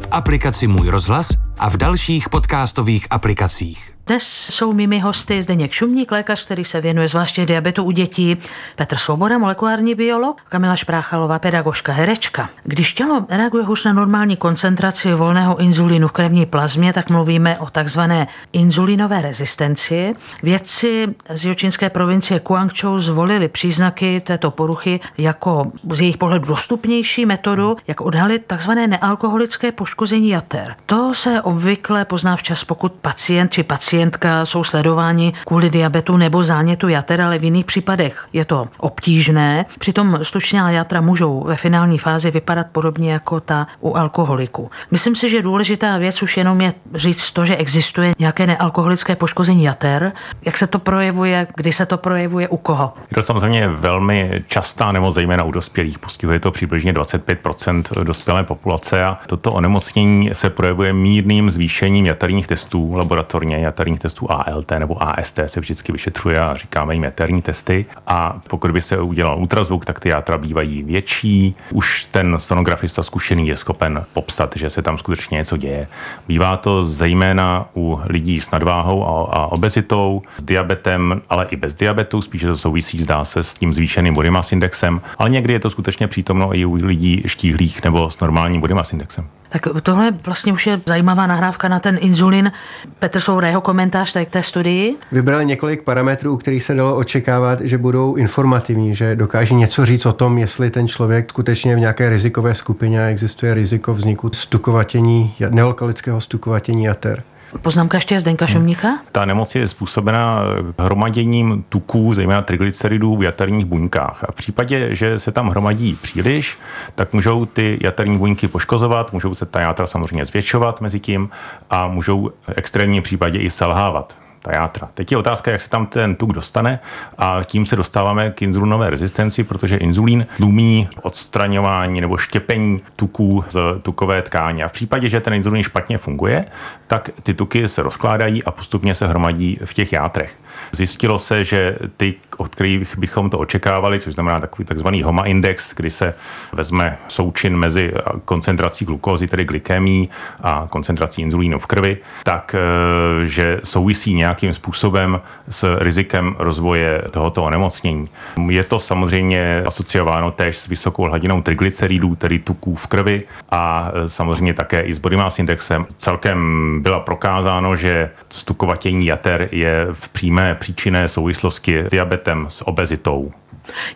v 0.00 0.08
aplikaci 0.10 0.66
Můj 0.66 0.88
rozhlas 0.88 1.28
a 1.58 1.70
v 1.70 1.76
dalších 1.76 2.28
podcastových 2.28 3.06
aplikacích. 3.10 3.91
Dnes 4.06 4.22
jsou 4.50 4.72
mými 4.72 5.00
hosty 5.00 5.42
Zdeněk 5.42 5.72
Šumník, 5.72 6.12
lékař, 6.12 6.44
který 6.44 6.64
se 6.64 6.80
věnuje 6.80 7.08
zvláště 7.08 7.46
diabetu 7.46 7.84
u 7.84 7.90
dětí, 7.90 8.36
Petr 8.76 8.96
Svoboda, 8.96 9.38
molekulární 9.38 9.94
biolog, 9.94 10.40
Kamila 10.48 10.76
Špráchalová, 10.76 11.38
pedagožka, 11.38 11.92
herečka. 11.92 12.50
Když 12.64 12.94
tělo 12.94 13.26
reaguje 13.28 13.64
hůř 13.64 13.84
na 13.84 13.92
normální 13.92 14.36
koncentraci 14.36 15.14
volného 15.14 15.56
inzulínu 15.60 16.08
v 16.08 16.12
krevní 16.12 16.46
plazmě, 16.46 16.92
tak 16.92 17.10
mluvíme 17.10 17.58
o 17.58 17.70
takzvané 17.70 18.28
inzulínové 18.52 19.22
rezistenci. 19.22 20.14
Vědci 20.42 21.14
z 21.34 21.44
jihočínské 21.44 21.90
provincie 21.90 22.40
Guangzhou 22.40 22.98
zvolili 22.98 23.48
příznaky 23.48 24.20
této 24.20 24.50
poruchy 24.50 25.00
jako 25.18 25.72
z 25.90 26.00
jejich 26.00 26.16
pohledu 26.16 26.48
dostupnější 26.48 27.26
metodu, 27.26 27.76
jak 27.86 28.00
odhalit 28.00 28.46
takzvané 28.46 28.86
nealkoholické 28.86 29.72
poškození 29.72 30.28
jater. 30.28 30.76
To 30.86 31.14
se 31.14 31.42
obvykle 31.42 32.04
pozná 32.04 32.36
včas, 32.36 32.64
pokud 32.64 32.92
pacient 32.92 33.52
či 33.52 33.62
pacient 33.62 33.92
pacientka 34.02 34.44
jsou 34.46 34.64
sledováni 34.64 35.32
kvůli 35.46 35.70
diabetu 35.70 36.16
nebo 36.16 36.42
zánětu 36.42 36.88
jater, 36.88 37.20
ale 37.20 37.38
v 37.38 37.44
jiných 37.44 37.64
případech 37.64 38.26
je 38.32 38.44
to 38.44 38.68
obtížné. 38.78 39.66
Přitom 39.78 40.18
slučná 40.22 40.70
jatra 40.70 41.00
můžou 41.00 41.44
ve 41.44 41.56
finální 41.56 41.98
fázi 41.98 42.30
vypadat 42.30 42.66
podobně 42.72 43.12
jako 43.12 43.40
ta 43.40 43.66
u 43.80 43.94
alkoholiku. 43.94 44.70
Myslím 44.90 45.16
si, 45.16 45.30
že 45.30 45.42
důležitá 45.42 45.98
věc 45.98 46.22
už 46.22 46.36
jenom 46.36 46.60
je 46.60 46.72
říct 46.94 47.30
to, 47.30 47.46
že 47.46 47.56
existuje 47.56 48.12
nějaké 48.18 48.46
nealkoholické 48.46 49.16
poškození 49.16 49.64
jater. 49.64 50.12
Jak 50.44 50.58
se 50.58 50.66
to 50.66 50.78
projevuje, 50.78 51.46
kdy 51.56 51.72
se 51.72 51.86
to 51.86 51.98
projevuje, 51.98 52.48
u 52.48 52.56
koho? 52.56 52.94
Je 53.10 53.14
to 53.14 53.22
samozřejmě 53.22 53.68
velmi 53.68 54.44
častá 54.46 54.92
nemoc, 54.92 55.14
zejména 55.14 55.44
u 55.44 55.50
dospělých. 55.50 55.98
Postihuje 55.98 56.40
to 56.40 56.50
přibližně 56.50 56.92
25% 56.92 58.04
dospělé 58.04 58.44
populace 58.44 59.04
a 59.04 59.18
toto 59.26 59.52
onemocnění 59.52 60.30
se 60.32 60.50
projevuje 60.50 60.92
mírným 60.92 61.50
zvýšením 61.50 62.06
jaterních 62.06 62.46
testů 62.46 62.90
laboratorně. 62.96 63.56
Jater 63.56 63.81
jaterních 63.82 64.00
testů 64.00 64.30
ALT 64.30 64.70
nebo 64.78 65.02
AST 65.02 65.38
se 65.46 65.60
vždycky 65.60 65.92
vyšetřuje 65.92 66.40
a 66.40 66.54
říkáme 66.56 66.94
jim 66.94 67.04
jaterní 67.04 67.42
testy. 67.42 67.86
A 68.06 68.40
pokud 68.48 68.70
by 68.70 68.80
se 68.80 69.00
udělal 69.00 69.38
ultrazvuk, 69.38 69.84
tak 69.84 70.00
ty 70.00 70.08
játra 70.08 70.38
bývají 70.38 70.82
větší. 70.82 71.54
Už 71.72 72.06
ten 72.06 72.34
sonografista 72.38 73.02
zkušený 73.02 73.48
je 73.48 73.56
schopen 73.56 74.04
popsat, 74.12 74.56
že 74.56 74.70
se 74.70 74.82
tam 74.82 74.98
skutečně 74.98 75.36
něco 75.36 75.56
děje. 75.56 75.88
Bývá 76.28 76.56
to 76.56 76.86
zejména 76.86 77.68
u 77.76 78.00
lidí 78.04 78.40
s 78.40 78.50
nadváhou 78.50 79.04
a, 79.04 79.52
obezitou, 79.52 80.22
s 80.36 80.42
diabetem, 80.42 81.22
ale 81.28 81.46
i 81.50 81.56
bez 81.56 81.74
diabetu. 81.74 82.22
Spíše 82.22 82.46
to 82.46 82.56
souvisí, 82.56 83.02
zdá 83.02 83.24
se, 83.24 83.42
s 83.42 83.54
tím 83.54 83.74
zvýšeným 83.74 84.14
body 84.14 84.30
mass 84.30 84.52
indexem, 84.52 85.00
ale 85.18 85.30
někdy 85.30 85.52
je 85.52 85.60
to 85.60 85.70
skutečně 85.70 86.08
přítomno 86.08 86.56
i 86.56 86.64
u 86.64 86.74
lidí 86.74 87.22
štíhlých 87.26 87.84
nebo 87.84 88.10
s 88.10 88.20
normálním 88.20 88.60
body 88.60 88.74
mass 88.74 88.92
indexem. 88.92 89.28
Tak 89.52 89.68
tohle 89.82 90.12
vlastně 90.26 90.52
už 90.52 90.66
je 90.66 90.80
zajímavá 90.86 91.26
nahrávka 91.26 91.68
na 91.68 91.78
ten 91.78 91.98
inzulin. 92.00 92.52
Petr 92.98 93.20
Soura, 93.20 93.48
jeho 93.48 93.60
komentář 93.60 94.12
tady 94.12 94.26
k 94.26 94.30
té 94.30 94.42
studii. 94.42 94.96
Vybrali 95.12 95.46
několik 95.46 95.82
parametrů, 95.82 96.36
kterých 96.36 96.64
se 96.64 96.74
dalo 96.74 96.96
očekávat, 96.96 97.60
že 97.60 97.78
budou 97.78 98.14
informativní, 98.14 98.94
že 98.94 99.16
dokáží 99.16 99.54
něco 99.54 99.86
říct 99.86 100.06
o 100.06 100.12
tom, 100.12 100.38
jestli 100.38 100.70
ten 100.70 100.88
člověk 100.88 101.30
skutečně 101.30 101.76
v 101.76 101.78
nějaké 101.78 102.10
rizikové 102.10 102.54
skupině 102.54 103.06
existuje 103.06 103.54
riziko 103.54 103.94
vzniku 103.94 104.30
stukovatění, 104.32 105.34
nealkalického 105.50 106.20
stukovatění 106.20 106.84
jater. 106.84 107.22
Poznámka 107.60 107.96
ještě 107.98 108.20
Zdenka 108.20 108.46
Šumníka? 108.46 108.88
Hmm. 108.88 108.98
Ta 109.12 109.24
nemoc 109.24 109.54
je 109.54 109.68
způsobena 109.68 110.42
hromaděním 110.78 111.64
tuků, 111.68 112.14
zejména 112.14 112.42
triglyceridů 112.42 113.16
v 113.16 113.22
jaterních 113.22 113.64
buňkách. 113.64 114.24
A 114.28 114.32
v 114.32 114.34
případě, 114.34 114.94
že 114.94 115.18
se 115.18 115.32
tam 115.32 115.48
hromadí 115.48 115.98
příliš, 116.02 116.58
tak 116.94 117.12
můžou 117.12 117.46
ty 117.46 117.78
jaterní 117.80 118.18
buňky 118.18 118.48
poškozovat, 118.48 119.12
můžou 119.12 119.34
se 119.34 119.46
ta 119.46 119.60
játra 119.60 119.86
samozřejmě 119.86 120.24
zvětšovat 120.24 120.80
mezi 120.80 121.00
tím 121.00 121.30
a 121.70 121.86
můžou 121.88 122.30
v 122.42 122.52
extrémním 122.56 123.02
případě 123.02 123.38
i 123.38 123.50
selhávat 123.50 124.21
ta 124.42 124.52
játra. 124.52 124.88
Teď 124.94 125.12
je 125.12 125.18
otázka, 125.18 125.50
jak 125.50 125.60
se 125.60 125.70
tam 125.70 125.86
ten 125.86 126.14
tuk 126.14 126.32
dostane 126.32 126.78
a 127.18 127.40
tím 127.44 127.66
se 127.66 127.76
dostáváme 127.76 128.30
k 128.30 128.42
inzulinové 128.42 128.90
rezistenci, 128.90 129.44
protože 129.44 129.76
inzulín 129.76 130.26
tlumí 130.36 130.88
odstraňování 131.02 132.00
nebo 132.00 132.16
štěpení 132.16 132.80
tuků 132.96 133.44
z 133.48 133.58
tukové 133.82 134.22
tkáně. 134.22 134.64
A 134.64 134.68
v 134.68 134.72
případě, 134.72 135.08
že 135.08 135.20
ten 135.20 135.34
inzulín 135.34 135.62
špatně 135.62 135.98
funguje, 135.98 136.44
tak 136.86 137.10
ty 137.22 137.34
tuky 137.34 137.68
se 137.68 137.82
rozkládají 137.82 138.44
a 138.44 138.50
postupně 138.50 138.94
se 138.94 139.06
hromadí 139.06 139.58
v 139.64 139.74
těch 139.74 139.92
játrech. 139.92 140.36
Zjistilo 140.72 141.18
se, 141.18 141.44
že 141.44 141.76
ty, 141.96 142.14
od 142.36 142.48
kterých 142.48 142.98
bychom 142.98 143.30
to 143.30 143.38
očekávali, 143.38 144.00
což 144.00 144.14
znamená 144.14 144.40
takový 144.40 144.64
takzvaný 144.64 145.02
HOMA 145.02 145.26
index, 145.26 145.74
kdy 145.74 145.90
se 145.90 146.14
vezme 146.52 146.98
součin 147.08 147.56
mezi 147.56 147.92
koncentrací 148.24 148.84
glukózy, 148.84 149.28
tedy 149.28 149.44
glykémí 149.44 150.10
a 150.42 150.66
koncentrací 150.70 151.22
inzulínu 151.22 151.58
v 151.58 151.66
krvi, 151.66 151.96
tak 152.22 152.54
eh, 152.58 153.26
že 153.26 153.60
souvisí 153.64 154.14
nějakým 154.32 154.54
způsobem 154.54 155.20
s 155.48 155.76
rizikem 155.78 156.36
rozvoje 156.38 157.02
tohoto 157.10 157.44
onemocnění. 157.44 158.04
Je 158.48 158.64
to 158.64 158.78
samozřejmě 158.78 159.62
asociováno 159.66 160.30
též 160.30 160.58
s 160.58 160.66
vysokou 160.66 161.02
hladinou 161.02 161.42
triglyceridů, 161.42 162.14
tedy 162.14 162.38
tuků 162.38 162.74
v 162.74 162.86
krvi 162.86 163.24
a 163.50 163.90
eh, 163.94 164.08
samozřejmě 164.08 164.54
také 164.54 164.80
i 164.80 164.94
s 164.94 164.98
body 164.98 165.16
mass 165.16 165.38
indexem. 165.38 165.86
Celkem 165.96 166.78
byla 166.82 167.00
prokázáno, 167.00 167.76
že 167.76 168.10
stukovatění 168.30 169.06
jater 169.06 169.48
je 169.52 169.86
v 169.92 170.08
přímé 170.08 170.54
příčinné 170.54 171.08
souvislosti 171.08 171.84
s 171.86 171.90
diabetem, 171.90 172.46
s 172.48 172.68
obezitou. 172.68 173.30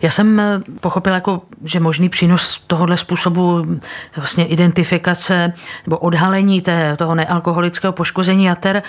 Já 0.01 0.09
jsem 0.11 0.39
eh, 0.39 0.59
pochopila, 0.79 1.15
jako, 1.15 1.41
že 1.63 1.79
možný 1.79 2.09
přínos 2.09 2.63
tohohle 2.67 2.97
způsobu 2.97 3.65
vlastně 4.15 4.45
identifikace 4.45 5.53
nebo 5.85 5.97
odhalení 5.97 6.61
té, 6.61 6.95
toho 6.97 7.15
nealkoholického 7.15 7.93
poškození 7.93 8.45
jater 8.45 8.83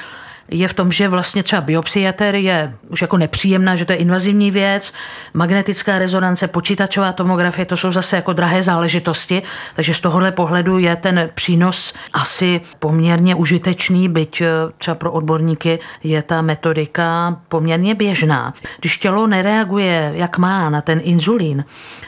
je 0.50 0.68
v 0.68 0.74
tom, 0.74 0.92
že 0.92 1.08
vlastně 1.08 1.42
třeba 1.42 1.62
biopsieter 1.62 2.34
je 2.34 2.74
už 2.88 3.02
jako 3.02 3.16
nepříjemná, 3.16 3.76
že 3.76 3.84
to 3.84 3.92
je 3.92 3.98
invazivní 3.98 4.50
věc, 4.50 4.92
magnetická 5.34 5.98
rezonance, 5.98 6.48
počítačová 6.48 7.12
tomografie, 7.12 7.66
to 7.66 7.76
jsou 7.76 7.90
zase 7.90 8.16
jako 8.16 8.32
drahé 8.32 8.62
záležitosti, 8.62 9.42
takže 9.74 9.94
z 9.94 10.00
tohohle 10.00 10.32
pohledu 10.32 10.78
je 10.78 10.96
ten 10.96 11.30
přínos 11.34 11.94
asi 12.12 12.60
poměrně 12.78 13.34
užitečný, 13.34 14.08
byť 14.08 14.40
eh, 14.40 14.46
třeba 14.78 14.94
pro 14.94 15.12
odborníky 15.12 15.78
je 16.04 16.22
ta 16.22 16.42
metodika 16.42 17.36
poměrně 17.48 17.94
běžná. 17.94 18.54
Když 18.80 18.98
tělo 18.98 19.26
nereaguje, 19.26 20.12
jak 20.14 20.38
má 20.38 20.70
na 20.70 20.80
ten 20.80 21.00
inzulín, 21.04 21.64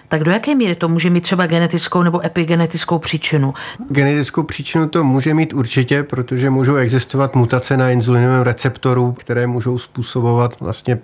tak 0.09 0.25
do 0.25 0.31
jaké 0.31 0.55
míry 0.55 0.75
to 0.75 0.89
může 0.89 1.11
mít 1.11 1.21
třeba 1.21 1.47
genetickou 1.47 2.03
nebo 2.03 2.27
epigenetickou 2.27 2.99
příčinu? 2.99 3.55
Genetickou 3.89 4.43
příčinu 4.43 4.89
to 4.89 5.05
může 5.05 5.35
mít 5.35 5.53
určitě, 5.53 6.03
protože 6.03 6.51
můžou 6.51 6.77
existovat 6.77 7.35
mutace 7.35 7.77
na 7.77 7.91
inzulinovém 8.31 8.43
receptoru, 8.43 9.13
které 9.13 9.47
můžou 9.47 9.79
způsobovat 9.79 10.61
vlastně 10.61 10.99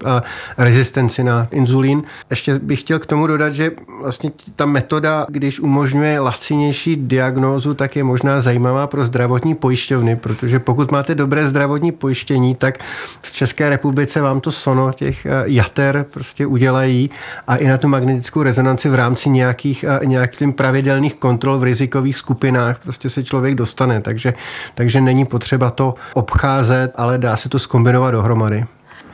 rezistenci 0.59 1.25
na 1.25 1.49
inzulín. 1.51 2.03
Ještě 2.31 2.59
bych 2.59 2.81
chtěl 2.81 2.99
k 2.99 3.07
tomu 3.07 3.27
dodat, 3.27 3.53
že 3.53 3.71
vlastně 4.03 4.31
ta 4.57 4.67
metoda, 4.67 5.27
když 5.29 5.61
umožňuje 5.61 6.21
lacinější 6.21 6.97
diagnózu, 6.97 7.75
tak 7.75 7.97
je 7.97 8.05
možná 8.05 8.41
zajímavá 8.41 8.87
pro 8.87 9.05
zdravotní 9.05 9.55
pojišťovny, 9.55 10.17
protože 10.17 10.59
pokud 10.59 10.93
máte 10.93 11.15
dobré 11.15 11.49
zdravotní 11.49 11.93
pojištění, 11.93 12.55
tak 12.55 12.79
v 13.23 13.33
České 13.33 13.71
republice 13.71 14.21
vám 14.21 14.41
to 14.41 14.53
sono 14.53 14.93
těch 14.93 15.27
jater 15.45 16.07
prostě 16.11 16.47
udělají 16.47 17.11
a 17.47 17.57
i 17.57 17.67
na 17.69 17.79
tu 17.79 17.89
magnetickou 17.89 18.43
rezonanci 18.43 18.89
rámci 18.95 19.31
nějakých, 19.31 19.85
nějakých 20.05 20.55
pravidelných 20.55 21.15
kontrol 21.15 21.59
v 21.59 21.63
rizikových 21.63 22.17
skupinách 22.17 22.79
prostě 22.83 23.09
se 23.09 23.25
člověk 23.25 23.55
dostane, 23.55 24.01
takže, 24.01 24.35
takže 24.75 25.01
není 25.01 25.25
potřeba 25.25 25.71
to 25.71 25.95
obcházet, 26.15 26.93
ale 26.95 27.16
dá 27.19 27.37
se 27.37 27.49
to 27.49 27.59
skombinovat 27.59 28.15
dohromady. 28.15 28.65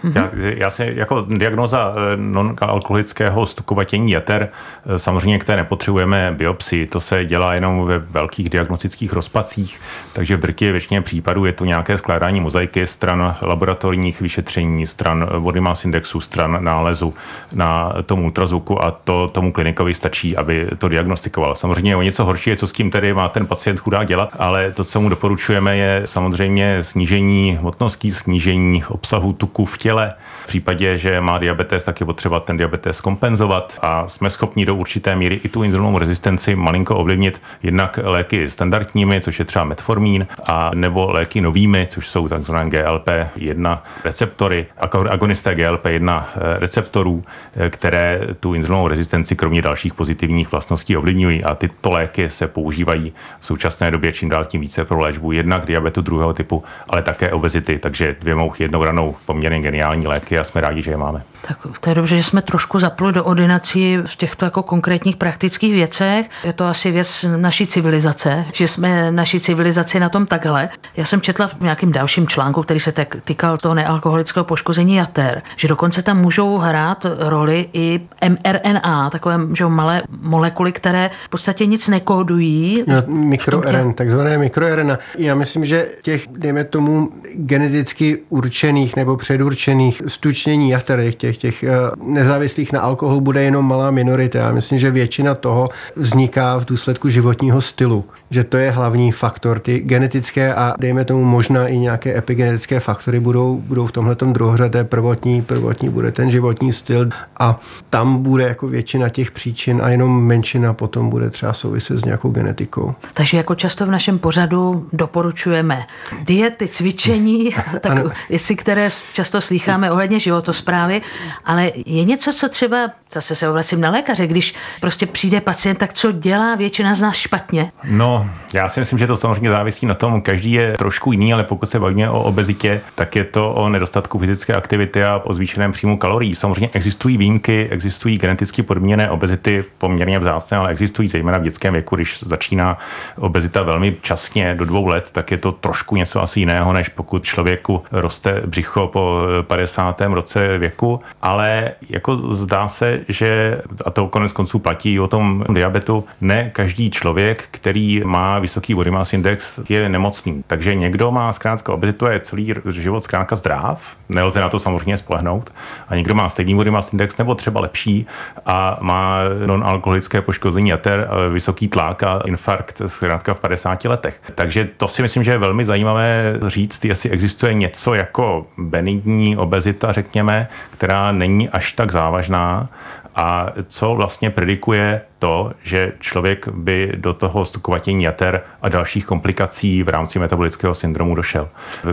Mm-hmm. 0.04 0.30
Já, 0.44 0.50
já 0.56 0.70
si 0.70 0.92
jako 0.96 1.26
diagnoza 1.28 1.94
eh, 1.96 2.16
non-alkoholického 2.16 3.46
stukovatění 3.46 4.12
jater, 4.12 4.48
eh, 4.86 4.98
samozřejmě, 4.98 5.38
které 5.38 5.62
nepotřebujeme 5.62 6.34
biopsii, 6.38 6.86
to 6.86 7.00
se 7.00 7.24
dělá 7.24 7.54
jenom 7.54 7.86
ve 7.86 7.98
velkých 7.98 8.48
diagnostických 8.48 9.12
rozpacích, 9.12 9.80
takže 10.12 10.36
v 10.36 10.40
drtivé 10.40 10.72
většině 10.72 11.00
případů 11.00 11.44
je 11.44 11.52
to 11.52 11.64
nějaké 11.64 11.98
skládání 11.98 12.40
mozaiky 12.40 12.86
stran 12.86 13.36
laboratorních 13.42 14.20
vyšetření, 14.20 14.86
stran 14.86 15.28
body 15.38 15.60
mass 15.60 15.84
indexu, 15.84 16.20
stran 16.20 16.64
nálezu 16.64 17.14
na 17.54 17.92
tom 18.06 18.24
ultrazvuku 18.24 18.84
a 18.84 18.90
to 18.90 19.28
tomu 19.28 19.52
klinikovi 19.52 19.94
stačí, 19.94 20.36
aby 20.36 20.68
to 20.78 20.88
diagnostikoval. 20.88 21.54
Samozřejmě 21.54 21.96
o 21.96 22.02
něco 22.02 22.24
horší 22.24 22.50
je, 22.50 22.56
co 22.56 22.66
s 22.66 22.72
tím 22.72 22.90
tedy 22.90 23.14
má 23.14 23.28
ten 23.28 23.46
pacient 23.46 23.80
chudá 23.80 24.04
dělat, 24.04 24.36
ale 24.38 24.72
to, 24.72 24.84
co 24.84 25.00
mu 25.00 25.08
doporučujeme, 25.08 25.76
je 25.76 26.02
samozřejmě 26.04 26.78
snížení 26.84 27.56
hmotnosti, 27.60 28.12
snížení 28.12 28.84
obsahu 28.88 29.32
tuku 29.32 29.64
v 29.64 29.78
těle, 29.78 29.91
těle. 29.92 30.14
V 30.42 30.46
případě, 30.46 30.98
že 30.98 31.20
má 31.20 31.38
diabetes, 31.38 31.84
tak 31.84 32.00
je 32.00 32.06
potřeba 32.06 32.40
ten 32.40 32.56
diabetes 32.56 33.00
kompenzovat 33.00 33.78
a 33.82 34.08
jsme 34.08 34.30
schopni 34.30 34.66
do 34.66 34.74
určité 34.74 35.16
míry 35.16 35.40
i 35.44 35.48
tu 35.48 35.62
inzulinovou 35.62 35.98
rezistenci 35.98 36.56
malinko 36.56 36.96
ovlivnit 36.96 37.42
jednak 37.62 37.98
léky 38.02 38.50
standardními, 38.50 39.20
což 39.20 39.38
je 39.38 39.44
třeba 39.44 39.64
metformín, 39.64 40.26
a 40.46 40.70
nebo 40.74 41.10
léky 41.12 41.40
novými, 41.40 41.86
což 41.90 42.08
jsou 42.08 42.28
takzvané 42.28 42.70
GLP-1 42.70 43.78
receptory, 44.04 44.66
agonisté 45.10 45.54
GLP-1 45.54 46.24
eh, 46.24 46.60
receptorů, 46.60 47.24
eh, 47.56 47.70
které 47.70 48.20
tu 48.40 48.54
inzulinovou 48.54 48.88
rezistenci 48.88 49.36
kromě 49.36 49.62
dalších 49.62 49.94
pozitivních 49.94 50.52
vlastností 50.52 50.96
ovlivňují. 50.96 51.44
A 51.44 51.54
tyto 51.54 51.90
léky 51.90 52.28
se 52.28 52.48
používají 52.48 53.12
v 53.40 53.46
současné 53.46 53.90
době 53.90 54.12
čím 54.12 54.28
dál 54.28 54.44
tím 54.44 54.60
více 54.60 54.84
pro 54.84 55.00
léčbu 55.00 55.32
jednak 55.32 55.66
diabetu 55.66 56.00
druhého 56.02 56.32
typu, 56.32 56.64
ale 56.90 57.02
také 57.02 57.30
obezity, 57.30 57.78
takže 57.78 58.16
dvě 58.20 58.34
mouchy 58.34 58.64
jednou 58.64 58.84
ranou 58.84 59.16
poměrně 59.26 59.60
geniální 59.60 59.81
geniální 59.82 60.06
léky 60.06 60.38
a 60.38 60.44
jsme 60.44 60.60
rádi, 60.60 60.82
že 60.82 60.90
je 60.90 60.96
máme. 60.96 61.22
Tak 61.48 61.58
to 61.80 61.90
je 61.90 61.94
dobře, 61.94 62.16
že 62.16 62.22
jsme 62.22 62.42
trošku 62.42 62.78
zapli 62.78 63.12
do 63.12 63.24
ordinací 63.24 63.98
v 64.04 64.16
těchto 64.16 64.44
jako 64.44 64.62
konkrétních 64.62 65.16
praktických 65.16 65.74
věcech. 65.74 66.30
Je 66.44 66.52
to 66.52 66.64
asi 66.64 66.90
věc 66.90 67.26
naší 67.36 67.66
civilizace, 67.66 68.44
že 68.52 68.68
jsme 68.68 69.10
naší 69.10 69.40
civilizaci 69.40 70.00
na 70.00 70.08
tom 70.08 70.26
takhle. 70.26 70.68
Já 70.96 71.04
jsem 71.04 71.20
četla 71.20 71.46
v 71.46 71.60
nějakém 71.60 71.92
dalším 71.92 72.26
článku, 72.26 72.62
který 72.62 72.80
se 72.80 72.92
týkal 73.24 73.58
toho 73.58 73.74
nealkoholického 73.74 74.44
poškození 74.44 74.94
jater, 74.94 75.42
že 75.56 75.68
dokonce 75.68 76.02
tam 76.02 76.20
můžou 76.20 76.58
hrát 76.58 77.06
roli 77.18 77.68
i 77.72 78.00
mRNA, 78.28 79.10
takové 79.10 79.40
že 79.52 79.66
malé 79.66 80.02
molekuly, 80.20 80.72
které 80.72 81.10
v 81.24 81.28
podstatě 81.28 81.66
nic 81.66 81.88
nekódují. 81.88 82.84
No, 82.86 82.94
mikroRN, 83.06 83.92
takzvané 83.92 84.38
mikroRNA. 84.38 84.98
Já 85.18 85.34
myslím, 85.34 85.66
že 85.66 85.88
těch, 86.02 86.26
dejme 86.30 86.64
tomu, 86.64 87.10
geneticky 87.34 88.18
určených 88.28 88.96
nebo 88.96 89.16
předurčených 89.16 89.71
stučnění 90.06 90.70
jater, 90.70 91.00
těch 91.02 91.16
těch, 91.16 91.36
těch 91.36 91.62
eh, 91.62 91.70
nezávislých 92.02 92.72
na 92.72 92.80
alkoholu 92.80 93.20
bude 93.20 93.42
jenom 93.42 93.66
malá 93.66 93.90
minorita. 93.90 94.38
Já 94.38 94.52
myslím, 94.52 94.78
že 94.78 94.90
většina 94.90 95.34
toho 95.34 95.68
vzniká 95.96 96.58
v 96.58 96.64
důsledku 96.64 97.08
životního 97.08 97.60
stylu. 97.60 98.04
Že 98.30 98.44
to 98.44 98.56
je 98.56 98.70
hlavní 98.70 99.12
faktor. 99.12 99.58
Ty 99.58 99.78
genetické 99.78 100.54
a 100.54 100.74
dejme 100.80 101.04
tomu 101.04 101.24
možná 101.24 101.68
i 101.68 101.78
nějaké 101.78 102.18
epigenetické 102.18 102.80
faktory 102.80 103.20
budou, 103.20 103.62
budou 103.66 103.86
v 103.86 103.92
tomhle 103.92 104.16
druhořadé 104.32 104.84
prvotní, 104.84 105.42
prvotní 105.42 105.88
bude 105.88 106.12
ten 106.12 106.30
životní 106.30 106.72
styl 106.72 107.08
a 107.38 107.60
tam 107.90 108.22
bude 108.22 108.44
jako 108.44 108.66
většina 108.66 109.08
těch 109.08 109.30
příčin 109.30 109.80
a 109.82 109.88
jenom 109.88 110.26
menšina 110.26 110.72
potom 110.72 111.10
bude 111.10 111.30
třeba 111.30 111.52
souviset 111.52 111.98
s 111.98 112.04
nějakou 112.04 112.30
genetikou. 112.30 112.94
Takže 113.14 113.36
jako 113.36 113.54
často 113.54 113.86
v 113.86 113.90
našem 113.90 114.18
pořadu 114.18 114.88
doporučujeme 114.92 115.86
diety, 116.24 116.68
cvičení, 116.68 117.50
tak 117.80 117.98
jestli 118.28 118.56
které 118.56 118.88
často 119.12 119.40
slýcháme 119.52 119.90
ohledně 119.90 120.18
životosprávy, 120.18 121.02
ale 121.44 121.72
je 121.86 122.04
něco, 122.04 122.32
co 122.32 122.48
třeba, 122.48 122.76
zase 123.12 123.34
se 123.34 123.48
obracím 123.48 123.80
na 123.80 123.90
lékaře, 123.90 124.26
když 124.26 124.54
prostě 124.80 125.06
přijde 125.06 125.40
pacient, 125.40 125.78
tak 125.78 125.92
co 125.92 126.12
dělá 126.12 126.54
většina 126.54 126.94
z 126.94 127.02
nás 127.02 127.16
špatně? 127.16 127.72
No, 127.84 128.30
já 128.54 128.68
si 128.68 128.80
myslím, 128.80 128.98
že 128.98 129.06
to 129.06 129.16
samozřejmě 129.16 129.50
závisí 129.50 129.86
na 129.86 129.94
tom, 129.94 130.22
každý 130.22 130.52
je 130.52 130.74
trošku 130.78 131.12
jiný, 131.12 131.32
ale 131.32 131.44
pokud 131.44 131.66
se 131.66 131.80
bavíme 131.80 132.10
o 132.10 132.22
obezitě, 132.22 132.80
tak 132.94 133.16
je 133.16 133.24
to 133.24 133.52
o 133.52 133.68
nedostatku 133.68 134.18
fyzické 134.18 134.54
aktivity 134.54 135.04
a 135.04 135.22
o 135.24 135.34
zvýšeném 135.34 135.72
příjmu 135.72 135.98
kalorií. 135.98 136.34
Samozřejmě 136.34 136.70
existují 136.72 137.18
výjimky, 137.18 137.68
existují 137.70 138.18
geneticky 138.18 138.62
podmíněné 138.62 139.10
obezity 139.10 139.64
poměrně 139.78 140.18
vzácné, 140.18 140.56
ale 140.56 140.70
existují 140.70 141.08
zejména 141.08 141.38
v 141.38 141.42
dětském 141.42 141.72
věku, 141.72 141.96
když 141.96 142.22
začíná 142.22 142.78
obezita 143.16 143.62
velmi 143.62 143.96
časně 144.02 144.54
do 144.54 144.64
dvou 144.64 144.86
let, 144.86 145.10
tak 145.12 145.30
je 145.30 145.36
to 145.36 145.52
trošku 145.52 145.96
něco 145.96 146.22
asi 146.22 146.40
jiného, 146.40 146.72
než 146.72 146.88
pokud 146.88 147.24
člověku 147.24 147.82
roste 147.92 148.42
břicho 148.46 148.86
po 148.86 149.20
50. 149.42 150.00
roce 150.00 150.58
věku 150.58 151.00
ale 151.22 151.70
jako 151.90 152.16
zdá 152.16 152.68
se, 152.68 153.00
že, 153.08 153.60
a 153.84 153.90
to 153.90 154.08
konec 154.08 154.32
konců 154.32 154.58
platí 154.58 155.00
o 155.00 155.06
tom 155.06 155.44
diabetu, 155.52 156.04
ne 156.20 156.50
každý 156.50 156.90
člověk, 156.90 157.48
který 157.50 158.02
má 158.04 158.38
vysoký 158.38 158.74
body 158.74 158.90
mass 158.90 159.12
index, 159.12 159.60
je 159.68 159.88
nemocný. 159.88 160.44
Takže 160.46 160.74
někdo 160.74 161.10
má 161.10 161.32
zkrátka 161.32 161.72
obezitu 161.72 162.06
je 162.06 162.20
celý 162.20 162.54
život 162.68 163.04
zkrátka 163.04 163.36
zdrav, 163.36 163.96
nelze 164.08 164.40
na 164.40 164.48
to 164.48 164.58
samozřejmě 164.58 164.96
spolehnout, 164.96 165.52
a 165.88 165.96
někdo 165.96 166.14
má 166.14 166.28
stejný 166.28 166.54
body 166.54 166.70
mass 166.70 166.92
index 166.92 167.18
nebo 167.18 167.34
třeba 167.34 167.60
lepší 167.60 168.06
a 168.46 168.78
má 168.80 169.18
non-alkoholické 169.46 170.20
poškození 170.20 170.70
jater, 170.70 171.08
vysoký 171.32 171.68
tlak 171.68 172.02
a 172.02 172.20
infarkt 172.26 172.82
zkrátka 172.86 173.34
v 173.34 173.40
50 173.40 173.84
letech. 173.84 174.20
Takže 174.34 174.68
to 174.76 174.88
si 174.88 175.02
myslím, 175.02 175.22
že 175.22 175.30
je 175.30 175.38
velmi 175.38 175.64
zajímavé 175.64 176.38
říct, 176.46 176.84
jestli 176.84 177.10
existuje 177.10 177.54
něco 177.54 177.94
jako 177.94 178.46
benigní 178.58 179.31
obezita, 179.36 179.92
řekněme, 179.92 180.48
která 180.70 181.12
není 181.12 181.48
až 181.48 181.72
tak 181.72 181.92
závažná 181.92 182.68
a 183.14 183.46
co 183.66 183.94
vlastně 183.94 184.30
predikuje 184.30 185.00
to, 185.22 185.52
že 185.62 185.92
člověk 186.00 186.48
by 186.48 186.92
do 186.96 187.14
toho 187.14 187.44
stukovatění 187.44 188.04
jater 188.04 188.42
a 188.62 188.68
dalších 188.68 189.06
komplikací 189.06 189.82
v 189.82 189.88
rámci 189.88 190.18
metabolického 190.18 190.74
syndromu 190.74 191.14
došel. 191.14 191.48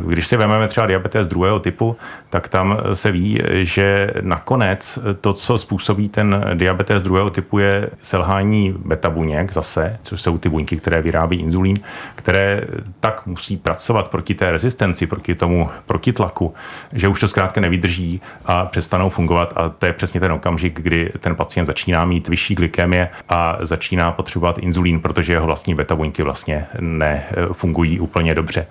Když 0.07 0.27
si 0.27 0.37
vezmeme 0.37 0.67
třeba 0.67 0.87
diabetes 0.87 1.27
druhého 1.27 1.59
typu, 1.59 1.95
tak 2.29 2.47
tam 2.47 2.77
se 2.93 3.11
ví, 3.11 3.39
že 3.61 4.11
nakonec 4.21 4.99
to, 5.21 5.33
co 5.33 5.57
způsobí 5.57 6.09
ten 6.09 6.45
diabetes 6.53 7.01
druhého 7.01 7.29
typu, 7.29 7.59
je 7.59 7.89
selhání 8.01 8.75
beta 8.85 9.09
buněk 9.09 9.53
zase, 9.53 9.99
což 10.03 10.21
jsou 10.21 10.37
ty 10.37 10.49
buňky, 10.49 10.77
které 10.77 11.01
vyrábí 11.01 11.37
inzulín, 11.37 11.79
které 12.15 12.61
tak 12.99 13.25
musí 13.25 13.57
pracovat 13.57 14.07
proti 14.07 14.33
té 14.33 14.51
rezistenci, 14.51 15.07
proti 15.07 15.35
tomu 15.35 15.69
protitlaku, 15.85 16.53
že 16.93 17.07
už 17.07 17.19
to 17.19 17.27
zkrátka 17.27 17.61
nevydrží 17.61 18.21
a 18.45 18.65
přestanou 18.65 19.09
fungovat 19.09 19.53
a 19.55 19.69
to 19.69 19.85
je 19.85 19.93
přesně 19.93 20.19
ten 20.19 20.31
okamžik, 20.31 20.81
kdy 20.81 21.11
ten 21.19 21.35
pacient 21.35 21.65
začíná 21.65 22.05
mít 22.05 22.27
vyšší 22.27 22.55
glykemie 22.55 23.09
a 23.29 23.57
začíná 23.59 24.11
potřebovat 24.11 24.57
inzulín, 24.57 24.99
protože 24.99 25.33
jeho 25.33 25.45
vlastní 25.45 25.75
beta 25.75 25.95
buňky 25.95 26.23
vlastně 26.23 26.65
nefungují 26.79 27.99
úplně 27.99 28.35
dobře. 28.35 28.67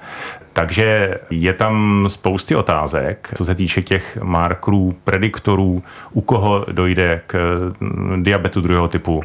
Takže 0.59 1.19
je 1.31 1.53
tam 1.53 2.05
spousty 2.09 2.57
otázek, 2.57 3.31
co 3.35 3.45
se 3.45 3.55
týče 3.55 3.83
těch 3.83 4.19
markerů, 4.23 4.95
prediktorů, 5.05 5.83
u 6.13 6.21
koho 6.21 6.65
dojde 6.73 7.21
k 7.27 7.37
mm, 7.81 8.23
diabetu 8.23 8.61
druhého 8.61 8.89
typu, 8.89 9.23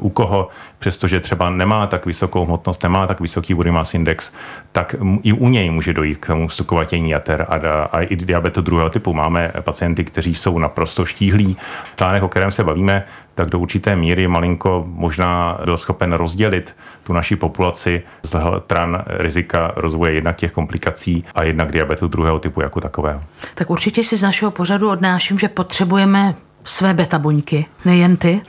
u, 0.00 0.10
koho, 0.10 0.48
přestože 0.78 1.20
třeba 1.20 1.50
nemá 1.50 1.86
tak 1.86 2.06
vysokou 2.06 2.44
hmotnost, 2.44 2.82
nemá 2.82 3.06
tak 3.06 3.20
vysoký 3.20 3.54
body 3.54 3.70
mass 3.70 3.94
index, 3.94 4.32
tak 4.72 4.94
i 5.22 5.32
u 5.32 5.48
něj 5.48 5.70
může 5.70 5.92
dojít 5.92 6.18
k 6.18 6.26
tomu 6.26 6.48
stukovatění 6.48 7.10
jater 7.10 7.46
a, 7.48 7.54
a 7.84 8.00
i 8.00 8.16
diabetu 8.16 8.60
druhého 8.60 8.90
typu. 8.90 9.14
Máme 9.14 9.52
pacienty, 9.60 10.04
kteří 10.04 10.34
jsou 10.34 10.58
naprosto 10.58 11.04
štíhlí. 11.04 11.56
Článek, 11.96 12.22
o 12.22 12.28
kterém 12.28 12.50
se 12.50 12.64
bavíme, 12.64 13.04
tak 13.34 13.50
do 13.50 13.58
určité 13.58 13.96
míry 13.96 14.28
malinko 14.28 14.84
možná 14.86 15.58
byl 15.64 15.76
schopen 15.76 16.12
rozdělit 16.12 16.76
tu 17.02 17.12
naši 17.12 17.36
populaci 17.36 18.02
z 18.22 18.36
tran 18.66 19.04
rizika 19.06 19.72
rozvoje 19.76 20.12
jednak 20.12 20.42
těch 20.50 20.54
komplikací 20.54 21.24
a 21.34 21.42
jednak 21.42 21.72
diabetu 21.72 22.08
druhého 22.08 22.38
typu 22.38 22.60
jako 22.60 22.80
takového. 22.80 23.20
Tak 23.54 23.70
určitě 23.70 24.04
si 24.04 24.16
z 24.16 24.22
našeho 24.22 24.50
pořadu 24.50 24.90
odnáším, 24.90 25.38
že 25.38 25.48
potřebujeme 25.48 26.34
své 26.64 26.94
beta 26.94 27.18
buňky, 27.18 27.66
nejen 27.84 28.16
ty. 28.16 28.40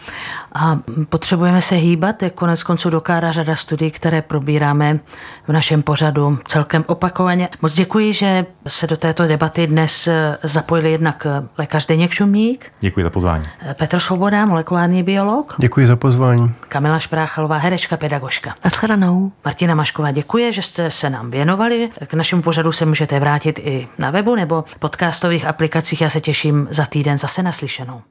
A 0.54 0.80
potřebujeme 1.10 1.62
se 1.62 1.76
hýbat, 1.76 2.24
jak 2.24 2.34
konec 2.34 2.64
konců 2.64 2.90
dokára 2.90 3.32
řada 3.32 3.56
studií, 3.56 3.92
které 3.92 4.22
probíráme 4.22 5.00
v 5.48 5.52
našem 5.52 5.84
pořadu 5.84 6.40
celkem 6.48 6.84
opakovaně. 6.88 7.50
Moc 7.62 7.74
děkuji, 7.74 8.14
že 8.14 8.46
se 8.68 8.88
do 8.88 8.98
této 8.98 9.28
debaty 9.28 9.68
dnes 9.68 10.10
zapojili 10.44 10.92
jednak 10.92 11.28
lékař 11.58 11.88
Deněk 11.88 12.12
Šumník. 12.12 12.72
Děkuji 12.80 13.04
za 13.04 13.10
pozvání. 13.10 13.44
Petr 13.74 14.00
Svoboda, 14.00 14.46
molekulární 14.46 15.04
biolog. 15.04 15.56
Děkuji 15.58 15.88
za 15.88 15.96
pozvání. 15.96 16.54
Kamila 16.68 17.00
Špráchalová, 17.00 17.58
herečka, 17.58 17.98
pedagožka. 17.98 18.56
A 18.64 18.70
shledanou. 18.70 19.32
Martina 19.46 19.76
Mašková, 19.76 20.12
děkuji, 20.12 20.54
že 20.54 20.62
jste 20.62 20.92
se 20.92 21.10
nám 21.10 21.32
věnovali. 21.32 21.90
K 22.08 22.14
našemu 22.14 22.42
pořadu 22.42 22.72
se 22.72 22.86
můžete 22.86 23.20
vrátit 23.20 23.60
i 23.60 23.88
na 23.98 24.12
webu 24.12 24.36
nebo 24.36 24.64
podcastových 24.80 25.46
aplikacích. 25.46 26.02
Já 26.02 26.10
se 26.10 26.22
těším 26.22 26.68
za 26.72 26.86
týden 26.86 27.18
zase 27.18 27.44
naslyšenou. 27.44 28.02